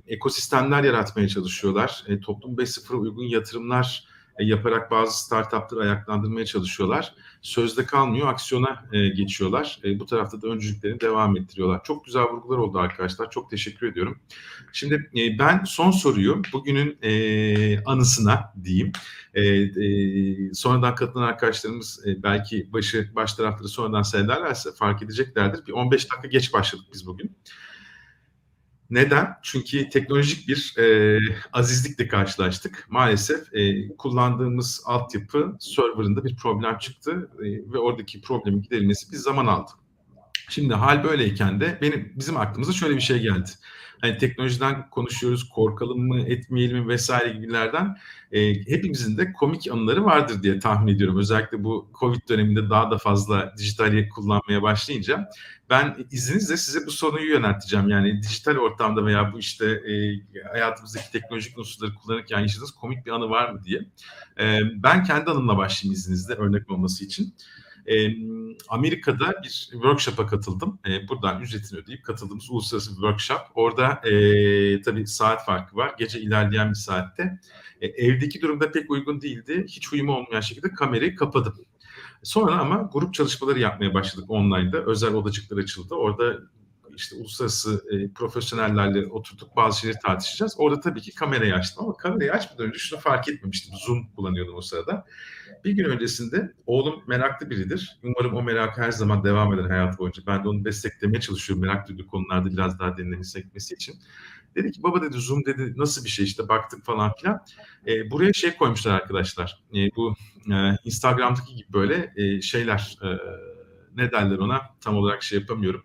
[0.08, 2.06] Ekosistemler yaratmaya çalışıyorlar.
[2.24, 7.14] Toplum 5.0'a uygun yatırımlar yaparak bazı startupları ayaklandırmaya çalışıyorlar.
[7.42, 9.80] Sözde kalmıyor, aksiyona e, geçiyorlar.
[9.84, 11.84] E, bu tarafta da öncülüklerini devam ettiriyorlar.
[11.84, 13.30] Çok güzel vurgular oldu arkadaşlar.
[13.30, 14.20] Çok teşekkür ediyorum.
[14.74, 18.92] Şimdi e, ben son soruyu bugünün e, anısına diyeyim.
[19.34, 25.66] E, e, sonradan katılan arkadaşlarımız e, belki başı baş tarafları sonradan seyrederlerse fark edeceklerdir.
[25.68, 27.36] Bir 15 dakika geç başladık biz bugün.
[28.90, 29.28] Neden?
[29.42, 31.20] Çünkü teknolojik bir e,
[31.54, 32.88] azizlikle karşılaştık.
[32.90, 39.46] Maalesef e, kullandığımız altyapı serverında bir problem çıktı e, ve oradaki problemin giderilmesi bir zaman
[39.46, 39.72] aldı.
[40.50, 43.50] Şimdi hal böyleyken de benim bizim aklımıza şöyle bir şey geldi.
[44.02, 47.98] Hani teknolojiden konuşuyoruz, korkalım mı, etmeyelim mi vesaire gibilerden
[48.32, 51.18] e, hepimizin de komik anıları vardır diye tahmin ediyorum.
[51.18, 55.30] Özellikle bu Covid döneminde daha da fazla dijitali kullanmaya başlayınca
[55.70, 57.90] ben izninizle size bu soruyu yönelteceğim.
[57.90, 59.94] Yani dijital ortamda veya bu işte e,
[60.52, 63.80] hayatımızdaki teknolojik unsurları kullanırken yaşadığınız komik bir anı var mı diye.
[64.40, 67.34] E, ben kendi anımla başlayayım izninizle örnek olması için.
[67.88, 68.10] E,
[68.70, 70.80] Amerika'da bir workshop'a katıldım.
[70.88, 73.42] E, buradan ücretini ödeyip katıldığımız uluslararası bir workshop.
[73.56, 75.96] Orada e, tabii saat farkı var.
[76.00, 77.40] Gece ilerleyen bir saatte.
[77.82, 79.66] E, evdeki durumda pek uygun değildi.
[79.68, 81.56] Hiç uyumu olmayan şekilde kamerayı kapadım.
[82.24, 84.86] Sonra ama grup çalışmaları yapmaya başladık online'da.
[84.86, 85.96] Özel odacıklar açıldı.
[85.96, 86.40] Orada
[86.96, 90.56] işte uluslararası e, profesyonellerle oturduk bazı şeyleri tartışacağız.
[90.58, 93.76] Orada tabii ki kamerayı açtım ama kamerayı açmadan önce şunu fark etmemiştim.
[93.86, 95.06] Zoom kullanıyordum o sırada.
[95.64, 98.00] Bir gün öncesinde oğlum meraklı biridir.
[98.04, 100.24] Umarım o merak her zaman devam eder hayatı boyunca.
[100.28, 103.96] Ben de onu desteklemeye çalışıyorum merak duyduğu konularda biraz daha derinlemesine gitmesi için.
[104.56, 107.40] Dedi ki baba dedi Zoom dedi nasıl bir şey işte baktık falan filan.
[107.88, 109.64] E, buraya şey koymuşlar arkadaşlar.
[109.76, 110.16] E, bu
[110.54, 113.08] e, Instagram'daki gibi böyle e, şeyler e,
[113.96, 115.84] ne derler ona tam olarak şey yapamıyorum.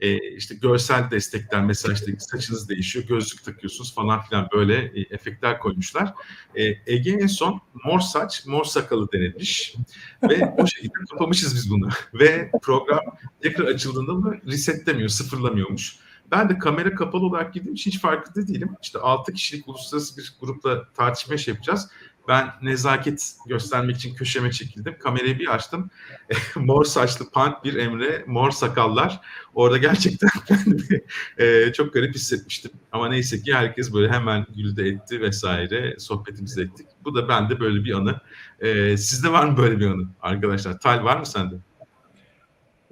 [0.00, 5.58] E, işte görsel destekler mesela işte saçınız değişiyor, gözlük takıyorsunuz falan filan böyle e, efektler
[5.58, 6.14] koymuşlar.
[6.54, 9.74] E, Ege en son mor saç, mor sakalı denilmiş
[10.22, 11.88] ve o şekilde kapamışız biz bunu.
[12.14, 13.00] ve program
[13.40, 15.96] tekrar açıldığında mı resetlemiyor, sıfırlamıyormuş.
[16.30, 18.76] Ben de kamera kapalı olarak girdiğim için hiç farkında değilim.
[18.82, 21.90] İşte 6 kişilik uluslararası bir grupla tartışma şey yapacağız.
[22.30, 24.94] Ben nezaket göstermek için köşeme çekildim.
[24.98, 25.90] Kamerayı bir açtım.
[26.56, 29.20] mor saçlı punk bir Emre, mor sakallar.
[29.54, 31.02] Orada gerçekten kendimi
[31.38, 32.70] e, çok garip hissetmiştim.
[32.92, 35.94] Ama neyse ki herkes böyle hemen güldü etti vesaire.
[35.98, 36.86] Sohbetimizi ettik.
[37.04, 38.20] Bu da bende böyle bir anı.
[38.60, 40.78] E, sizde var mı böyle bir anı arkadaşlar?
[40.78, 41.54] Tal var mı sende?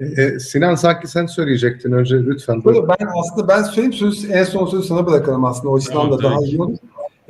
[0.01, 2.65] E, Sinan sanki sen söyleyecektin önce lütfen.
[2.65, 5.69] Böyle ben aslında ben söyleyeyim sözü, en son sözü sana bırakalım aslında.
[5.69, 6.49] O açıdan Tamam, da daha tabii.
[6.49, 6.79] iyi olur.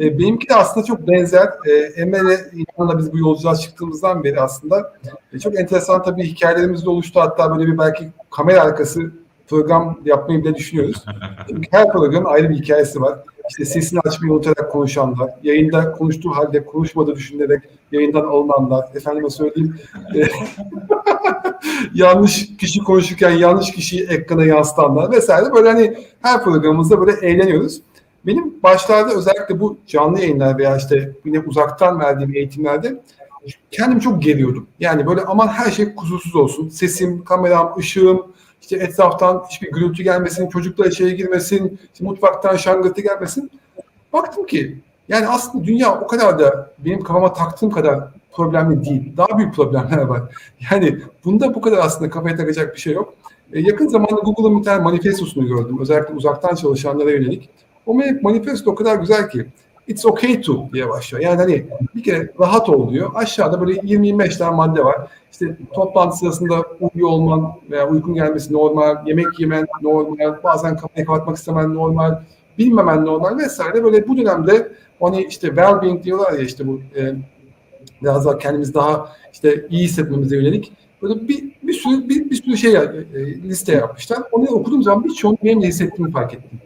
[0.01, 1.49] E, benimki de aslında çok benzer.
[1.67, 4.93] E, Emre'yle İlhan'la biz bu yolculuğa çıktığımızdan beri aslında
[5.33, 7.21] e, çok enteresan tabii hikayelerimiz de oluştu.
[7.21, 9.13] Hatta böyle bir belki kamera arkası
[9.49, 11.05] program yapmayı bile düşünüyoruz.
[11.49, 13.19] Çünkü her programın ayrı bir hikayesi var.
[13.51, 19.77] İşte sesini açmayı unutarak konuşanlar, yayında konuştuğu halde konuşmadığı düşünülerek yayından alınanlar, efendime söyleyeyim
[20.17, 20.23] e,
[21.95, 27.81] yanlış kişi konuşurken yanlış kişiyi ekrana yansıtanlar vesaire böyle hani her programımızda böyle eğleniyoruz.
[28.29, 33.03] Benim başlarda özellikle bu canlı yayınlar veya işte yine uzaktan verdiğim eğitimlerde
[33.71, 34.67] kendimi çok geriyordum.
[34.81, 36.69] Yani böyle aman her şey kusursuz olsun.
[36.69, 38.27] Sesim, kameram, ışığım,
[38.61, 43.51] işte etraftan hiçbir gürültü gelmesin, çocuklar içeri girmesin, işte mutfaktan şangırtı gelmesin.
[44.13, 48.01] Baktım ki yani aslında dünya o kadar da benim kafama taktığım kadar
[48.33, 49.17] problemli değil.
[49.17, 50.23] Daha büyük problemler var.
[50.73, 53.15] Yani bunda bu kadar aslında kafaya takacak bir şey yok.
[53.53, 55.79] E, yakın zamanda Google'ın bir tane manifestosunu gördüm.
[55.81, 57.51] Özellikle uzaktan çalışanlara yönelik.
[57.89, 59.47] O manifesto o kadar güzel ki
[59.87, 61.25] it's okay to diye başlıyor.
[61.25, 63.11] Yani hani bir kere rahat ol diyor.
[63.15, 65.11] Aşağıda böyle 20-25 tane madde var.
[65.33, 71.37] İşte toplantı sırasında uyuyor olman veya uykun gelmesi normal, yemek yemen normal, bazen kafayı kapatmak
[71.37, 72.23] istemen normal,
[72.59, 73.85] bilmemen normal vesaire.
[73.85, 77.15] Böyle bu dönemde hani işte well-being diyorlar ya işte bu e,
[78.03, 80.73] biraz daha kendimiz daha işte iyi hissetmemize yönelik
[81.03, 82.89] böyle bir, bir sürü bir, bir sürü şey e,
[83.43, 84.19] liste yapmışlar.
[84.33, 86.61] Onu okuduğum zaman birçoğunu benim de hissettiğimi fark ettim.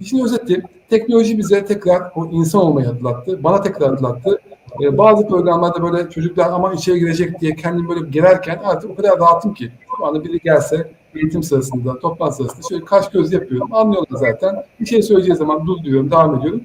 [0.00, 3.44] İşin özeti teknoloji bize tekrar o insan olmayı hatırlattı.
[3.44, 4.38] Bana tekrar hatırlattı.
[4.82, 9.18] Ee, bazı programlarda böyle çocuklar ama içeri girecek diye kendimi böyle gererken artık o kadar
[9.18, 9.72] rahatım ki.
[9.98, 13.74] Şu anda biri gelse eğitim sırasında, toplantı sırasında şöyle kaş göz yapıyorum.
[13.74, 14.64] Anlıyorlar zaten.
[14.80, 16.62] Bir şey söyleyeceği zaman dur diyorum, devam ediyorum.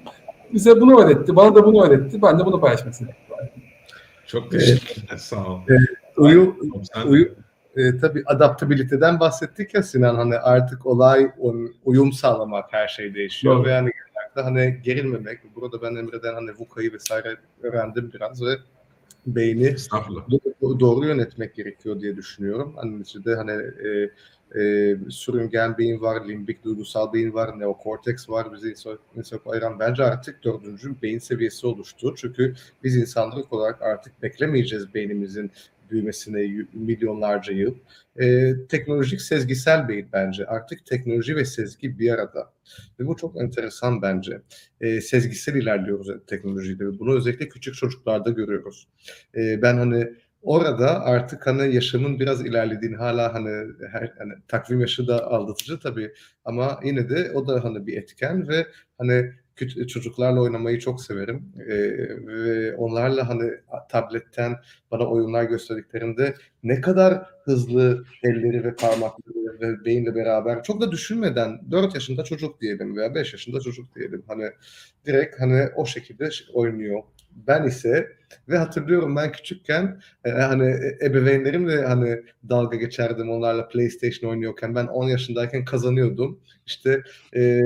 [0.54, 1.36] Bize bunu öğretti.
[1.36, 2.22] Bana da bunu öğretti.
[2.22, 3.14] Ben de bunu paylaşmak istedim.
[4.28, 5.18] Çok teşekkürler.
[5.18, 5.60] Sağ ol.
[6.18, 6.56] Uyu,
[6.94, 7.32] Sen- uyu,
[7.76, 11.32] e, tabii adaptabiliteden bahsettik ya Sinan hani artık olay
[11.86, 13.66] uyum sağlamak her şey değişiyor Doğru.
[13.66, 13.92] ve hani
[14.36, 18.58] genellikle hani gerilmemek burada ben Emre'den hani VUCA'yı vesaire öğrendim biraz ve
[19.26, 19.76] beyni
[20.62, 22.74] doğru yönetmek gerekiyor diye düşünüyorum.
[22.76, 24.10] Hani içinde hani e,
[24.62, 28.54] e, sürüngen beyin var, limbik duygusal beyin var, neokorteks var.
[28.54, 28.76] Bizi
[29.16, 32.14] insan ayıran bence artık dördüncü beyin seviyesi oluştu.
[32.18, 35.52] Çünkü biz insanlık olarak artık beklemeyeceğiz beynimizin
[35.92, 37.76] büyümesine milyonlarca yıl.
[38.20, 40.46] E, teknolojik sezgisel beyin bence.
[40.46, 42.54] Artık teknoloji ve sezgi bir arada.
[43.00, 44.42] Ve bu çok enteresan bence.
[44.82, 46.86] E, sezgisel ilerliyoruz teknolojide.
[46.88, 48.88] ve Bunu özellikle küçük çocuklarda görüyoruz.
[49.36, 50.08] E, ben hani
[50.42, 53.50] orada artık hani yaşamın biraz ilerlediğini hala hani
[53.92, 56.14] her hani takvim yaşı da aldatıcı tabii
[56.46, 58.68] ama yine de o da hani bir etken ve
[58.98, 59.34] hani
[59.70, 61.76] çocuklarla oynamayı çok severim Ee,
[62.28, 63.52] ve onlarla hani
[63.90, 64.56] tabletten
[64.92, 71.72] bana oyunlar gösterdiklerinde ne kadar hızlı elleri ve parmakları ve beyinle beraber çok da düşünmeden
[71.72, 74.50] 4 yaşında çocuk diyelim veya 5 yaşında çocuk diyelim hani
[75.06, 77.04] direkt hani o şekilde oynuyor.
[77.32, 78.08] Ben ise
[78.50, 85.08] ve hatırlıyorum ben küçükken e, hani ebeveynlerimle hani dalga geçerdim onlarla PlayStation oynuyorken ben 10
[85.08, 86.40] yaşındayken kazanıyordum.
[86.66, 87.04] İşte
[87.36, 87.62] e,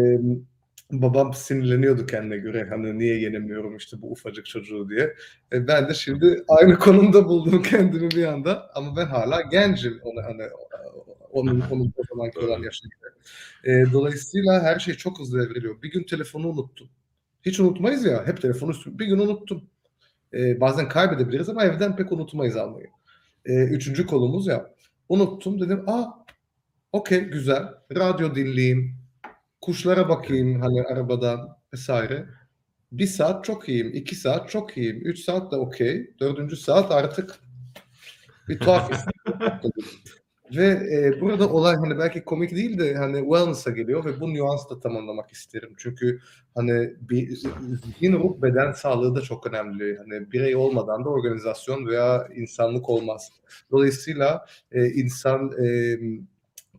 [0.91, 5.15] babam sinirleniyordu kendine göre hani niye yenemiyorum işte bu ufacık çocuğu diye.
[5.53, 10.23] E, ben de şimdi aynı konumda buldum kendimi bir anda ama ben hala gencim onu
[10.23, 10.43] hani
[11.31, 13.13] onun onun o zamanki olan yaşına göre.
[13.63, 15.81] E, dolayısıyla her şey çok hızlı evriliyor.
[15.81, 16.89] Bir gün telefonu unuttum.
[17.41, 18.27] Hiç unutmayız ya.
[18.27, 18.73] Hep telefonu.
[18.85, 19.63] Bir gün unuttum.
[20.33, 22.87] E, bazen kaybedebiliriz ama evden pek unutmayız almayı.
[23.45, 24.75] E, üçüncü kolumuz ya.
[25.09, 25.83] Unuttum dedim.
[25.87, 26.05] Aa
[26.91, 27.63] okey güzel.
[27.95, 29.04] Radyo dinleyeyim.
[29.65, 32.25] Kuşlara bakayım hani arabadan vesaire.
[32.91, 33.91] Bir saat çok iyiyim.
[33.93, 35.01] iki saat çok iyiyim.
[35.05, 36.13] Üç saat de okey.
[36.19, 37.39] Dördüncü saat artık
[38.47, 38.91] bir tuhaf.
[40.55, 44.69] Ve e, burada olay hani belki komik değil de hani wellness'a geliyor ve bu nüansı
[44.69, 45.73] da tamamlamak isterim.
[45.77, 46.19] Çünkü
[46.55, 47.35] hani bir
[47.85, 49.97] zihin, ruh, beden sağlığı da çok önemli.
[49.97, 53.29] Hani birey olmadan da organizasyon veya insanlık olmaz.
[53.71, 55.97] Dolayısıyla e, insan e,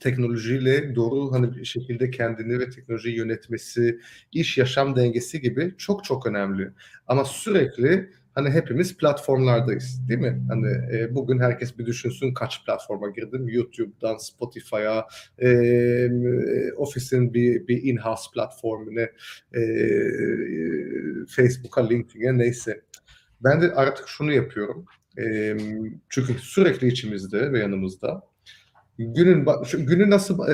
[0.00, 4.00] teknolojiyle doğru hani bir şekilde kendini ve teknolojiyi yönetmesi,
[4.32, 6.70] iş yaşam dengesi gibi çok çok önemli.
[7.06, 10.42] Ama sürekli hani hepimiz platformlardayız değil mi?
[10.48, 10.66] Hani
[10.96, 13.48] e, bugün herkes bir düşünsün kaç platforma girdim.
[13.48, 15.06] YouTube'dan Spotify'a,
[15.38, 15.48] e,
[16.76, 19.00] Office'in bir, bir in-house platformuna,
[19.54, 19.62] e,
[21.28, 22.82] Facebook'a, LinkedIn'e neyse.
[23.40, 24.84] Ben de artık şunu yapıyorum.
[25.18, 25.56] E,
[26.08, 28.22] çünkü sürekli içimizde ve yanımızda.
[28.98, 30.46] Günün günü nasıl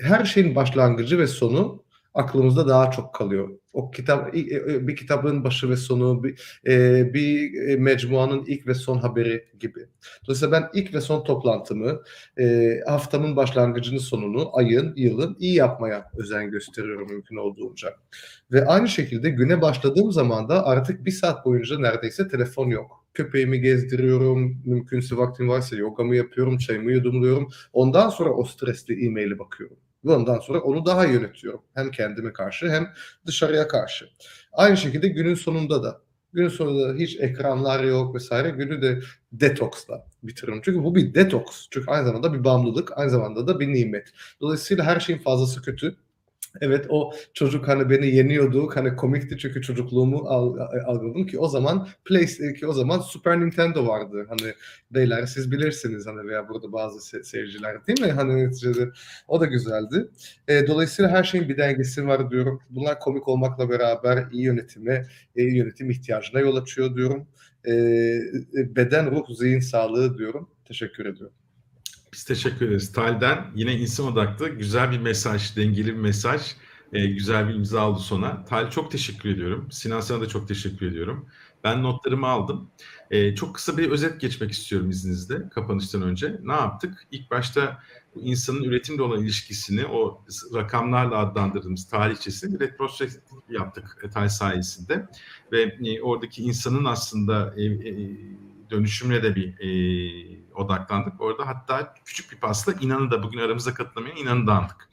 [0.00, 1.84] her şeyin başlangıcı ve sonu
[2.14, 3.48] aklımızda daha çok kalıyor.
[3.72, 9.44] O kitap bir kitabın başı ve sonu bir, e, bir mecmuanın ilk ve son haberi
[9.60, 9.80] gibi.
[10.26, 12.02] Dolayısıyla ben ilk ve son toplantımı
[12.38, 17.94] e, haftamın başlangıcını sonunu ayın yılın iyi yapmaya özen gösteriyorum mümkün olduğunca.
[18.52, 23.03] Ve aynı şekilde güne başladığım zaman da artık bir saat boyunca neredeyse telefon yok.
[23.14, 27.48] Köpeğimi gezdiriyorum, mümkünse vaktim varsa yogamı yapıyorum, çayımı yudumluyorum.
[27.72, 29.76] Ondan sonra o stresli e-maili bakıyorum.
[30.04, 31.62] Ve ondan sonra onu daha yönetiyorum.
[31.74, 32.92] Hem kendime karşı hem
[33.26, 34.08] dışarıya karşı.
[34.52, 36.00] Aynı şekilde günün sonunda da.
[36.32, 38.50] Günün sonunda hiç ekranlar yok vesaire.
[38.50, 39.00] Günü de
[39.32, 40.62] detoksla bitiriyorum.
[40.64, 41.66] Çünkü bu bir detoks.
[41.70, 44.08] Çünkü aynı zamanda bir bağımlılık, aynı zamanda da bir nimet.
[44.40, 45.96] Dolayısıyla her şeyin fazlası kötü.
[46.60, 48.70] Evet o çocuk hani beni yeniyordu.
[48.74, 53.86] Hani komikti çünkü çocukluğumu al, algıladım ki o zaman PlayStation ki o zaman Super Nintendo
[53.86, 54.26] vardı.
[54.28, 54.52] Hani
[54.90, 58.12] beyler siz bilirsiniz hani veya burada bazı se- seyirciler değil mi?
[58.12, 58.90] Hani neticede
[59.28, 60.06] o da güzeldi.
[60.48, 62.60] E, dolayısıyla her şeyin bir dengesi var diyorum.
[62.70, 67.26] Bunlar komik olmakla beraber iyi yönetime, iyi yönetim ihtiyacına yol açıyor diyorum.
[67.68, 67.72] E,
[68.76, 70.50] beden, ruh, zihin sağlığı diyorum.
[70.64, 71.36] Teşekkür ediyorum.
[72.14, 72.92] Biz teşekkür ederiz.
[72.92, 76.42] Tal'den yine insan odaklı güzel bir mesaj, dengeli bir mesaj,
[76.92, 78.44] e, güzel bir imza oldu sona.
[78.44, 79.68] Tal çok teşekkür ediyorum.
[79.70, 81.26] Sinan sana da çok teşekkür ediyorum.
[81.64, 82.70] Ben notlarımı aldım.
[83.10, 86.40] E, çok kısa bir özet geçmek istiyorum izninizle kapanıştan önce.
[86.42, 87.06] Ne yaptık?
[87.10, 87.82] İlk başta
[88.14, 95.06] bu insanın üretimle olan ilişkisini, o rakamlarla adlandırdığımız tarihçesini retrospektif yaptık e, Tal sayesinde.
[95.52, 98.16] Ve e, oradaki insanın aslında e, e,
[98.70, 99.54] dönüşümle de bir
[100.54, 101.20] odaklandık.
[101.20, 104.88] Orada hatta küçük bir pasla İnan'ı da bugün aramıza katılamayan İnan'ı da andık.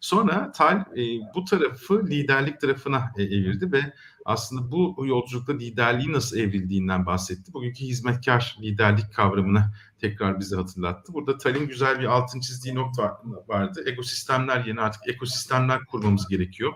[0.00, 1.02] Sonra Tal e,
[1.34, 3.92] bu tarafı liderlik tarafına e, evirdi ve
[4.24, 7.52] aslında bu yolculukta liderliği nasıl evrildiğinden bahsetti.
[7.52, 9.64] Bugünkü hizmetkar liderlik kavramını
[10.00, 11.12] tekrar bize hatırlattı.
[11.14, 13.84] Burada Tal'in güzel bir altın çizdiği nokta vardı.
[13.86, 16.72] Ekosistemler yeni artık ekosistemler kurmamız gerekiyor.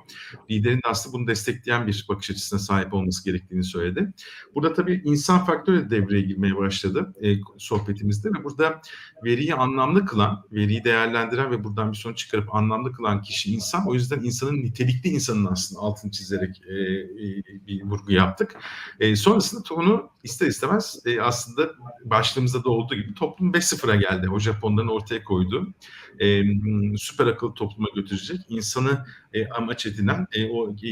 [0.51, 4.12] Liderin de aslında bunu destekleyen bir bakış açısına sahip olması gerektiğini söyledi.
[4.55, 8.81] Burada tabii insan faktörü de devreye girmeye başladı e, sohbetimizde ve burada
[9.25, 13.89] veriyi anlamlı kılan, veriyi değerlendiren ve buradan bir sonuç çıkarıp anlamlı kılan kişi insan.
[13.89, 18.57] O yüzden insanın nitelikli insanın aslında altını çizerek e, e, bir vurgu yaptık.
[19.01, 21.70] E, sonrasında onu ister istemez e, aslında
[22.05, 24.31] başlığımızda da olduğu gibi toplum 5.0'a geldi.
[24.31, 25.75] O Japonların ortaya koyduğu
[26.21, 26.43] e,
[26.97, 30.91] süper akıllı topluma götürecek insanı e, amaç edinen e, o e,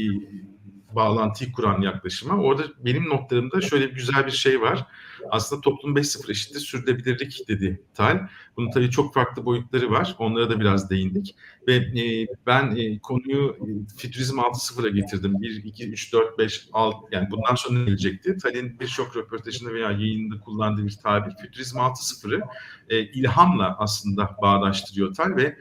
[0.95, 2.37] bağlantıyı kuran yaklaşıma.
[2.37, 4.85] Orada benim notlarımda şöyle bir güzel bir şey var.
[5.29, 8.27] Aslında toplum 5.0 eşittir sürdürülebilirlik dedi Tal.
[8.57, 10.15] Bunun tabii çok farklı boyutları var.
[10.19, 11.35] Onlara da biraz değindik.
[11.67, 15.41] Ve e, ben e, konuyu e, Fütürizm 6.0'a getirdim.
[15.41, 18.37] 1, 2, 3, 4, 5, 6 yani bundan sonra ne gelecekti?
[18.37, 21.33] Tal'in birçok röportajında veya yayınında kullandığı bir tabir.
[21.41, 22.41] Fütürizm 6.0'ı
[22.89, 25.57] e, ilhamla aslında bağdaştırıyor Tal ve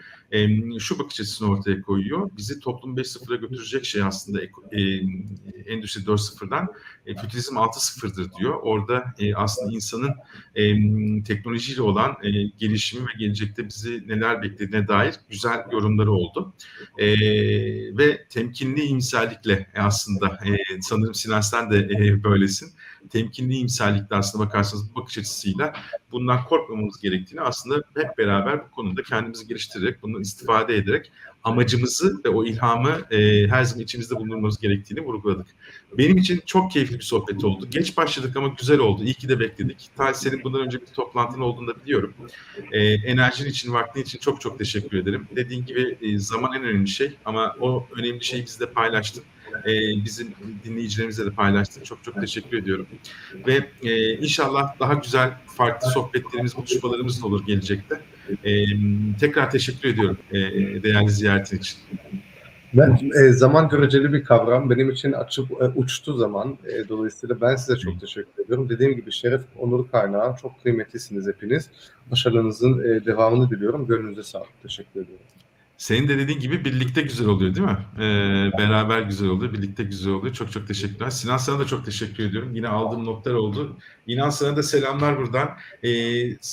[0.78, 2.30] şu bakış açısını ortaya koyuyor.
[2.36, 4.80] Bizi toplum 5.0'a götürecek şey aslında e,
[5.66, 6.68] Endüstri 4.0'dan
[7.06, 8.54] e, Fütürizm 6.0'dır diyor.
[8.62, 10.14] Orada e, aslında insanın
[10.54, 10.74] e,
[11.22, 16.54] teknolojiyle olan e, gelişimi ve gelecekte bizi neler beklediğine dair güzel yorumları oldu.
[16.98, 17.08] E,
[17.98, 20.38] ve temkinli imsallikle aslında
[20.80, 22.72] sanırım Sinan sen de böylesin.
[23.10, 25.72] Temkinli imsallikle aslında bakarsanız bu bakış açısıyla
[26.12, 31.12] bundan korkmamamız gerektiğini aslında hep beraber bu konuda kendimizi geliştirerek, bundan istifade ederek
[31.44, 35.46] amacımızı ve o ilhamı e, her zaman içimizde bulundurmamız gerektiğini vurguladık.
[35.98, 37.66] Benim için çok keyifli bir sohbet oldu.
[37.70, 39.04] Geç başladık ama güzel oldu.
[39.04, 39.90] İyi ki de bekledik.
[39.96, 42.14] Tal senin bundan önce bir toplantın olduğunu da biliyorum.
[42.72, 45.28] E, enerjin için, vaktin için çok çok teşekkür ederim.
[45.36, 49.22] Dediğin gibi e, zaman en önemli şey ama o önemli şeyi bizle paylaştın.
[49.66, 49.72] E,
[50.04, 51.82] bizim dinleyicilerimizle de paylaştın.
[51.82, 52.86] Çok çok teşekkür ediyorum.
[53.46, 58.00] Ve e, inşallah daha güzel, farklı sohbetlerimiz, buluşmalarımız olur gelecekte.
[58.44, 58.64] E,
[59.20, 60.38] tekrar teşekkür ediyorum e,
[60.82, 61.78] değerli ziyaretin için.
[62.74, 64.70] Ben, e, zaman göreceli bir kavram.
[64.70, 66.58] Benim için açıp e, uçtu zaman.
[66.64, 68.68] E, dolayısıyla ben size çok teşekkür ediyorum.
[68.68, 70.36] Dediğim gibi şeref, onur kaynağı.
[70.42, 71.70] Çok kıymetlisiniz hepiniz.
[72.10, 73.86] Başarılarınızın e, devamını diliyorum.
[73.86, 74.62] Gönlünüze sağlık.
[74.62, 75.26] Teşekkür ediyorum.
[75.80, 77.78] Senin de dediğin gibi birlikte güzel oluyor değil mi?
[77.96, 80.34] Ee, beraber güzel oluyor, birlikte güzel oluyor.
[80.34, 81.10] Çok çok teşekkürler.
[81.10, 82.54] Sinan sana da çok teşekkür ediyorum.
[82.54, 83.76] Yine aldığım notlar oldu.
[84.06, 85.50] İnan sana da selamlar buradan.
[85.82, 85.90] Ee,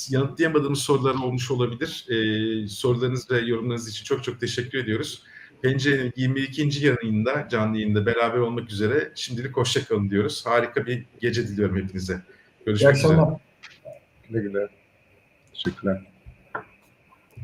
[0.08, 2.06] yanıtlayamadığımız sorular olmuş olabilir.
[2.08, 5.22] Ee, sorularınız ve yorumlarınız için çok çok teşekkür ediyoruz.
[5.62, 6.86] Pencerenin 22.
[6.86, 10.46] yayınında, canlı yayında beraber olmak üzere şimdilik hoşçakalın diyoruz.
[10.46, 12.22] Harika bir gece diliyorum hepinize.
[12.66, 13.16] Görüşmek üzere.
[14.28, 14.68] Güle güle.
[15.52, 16.17] Teşekkürler.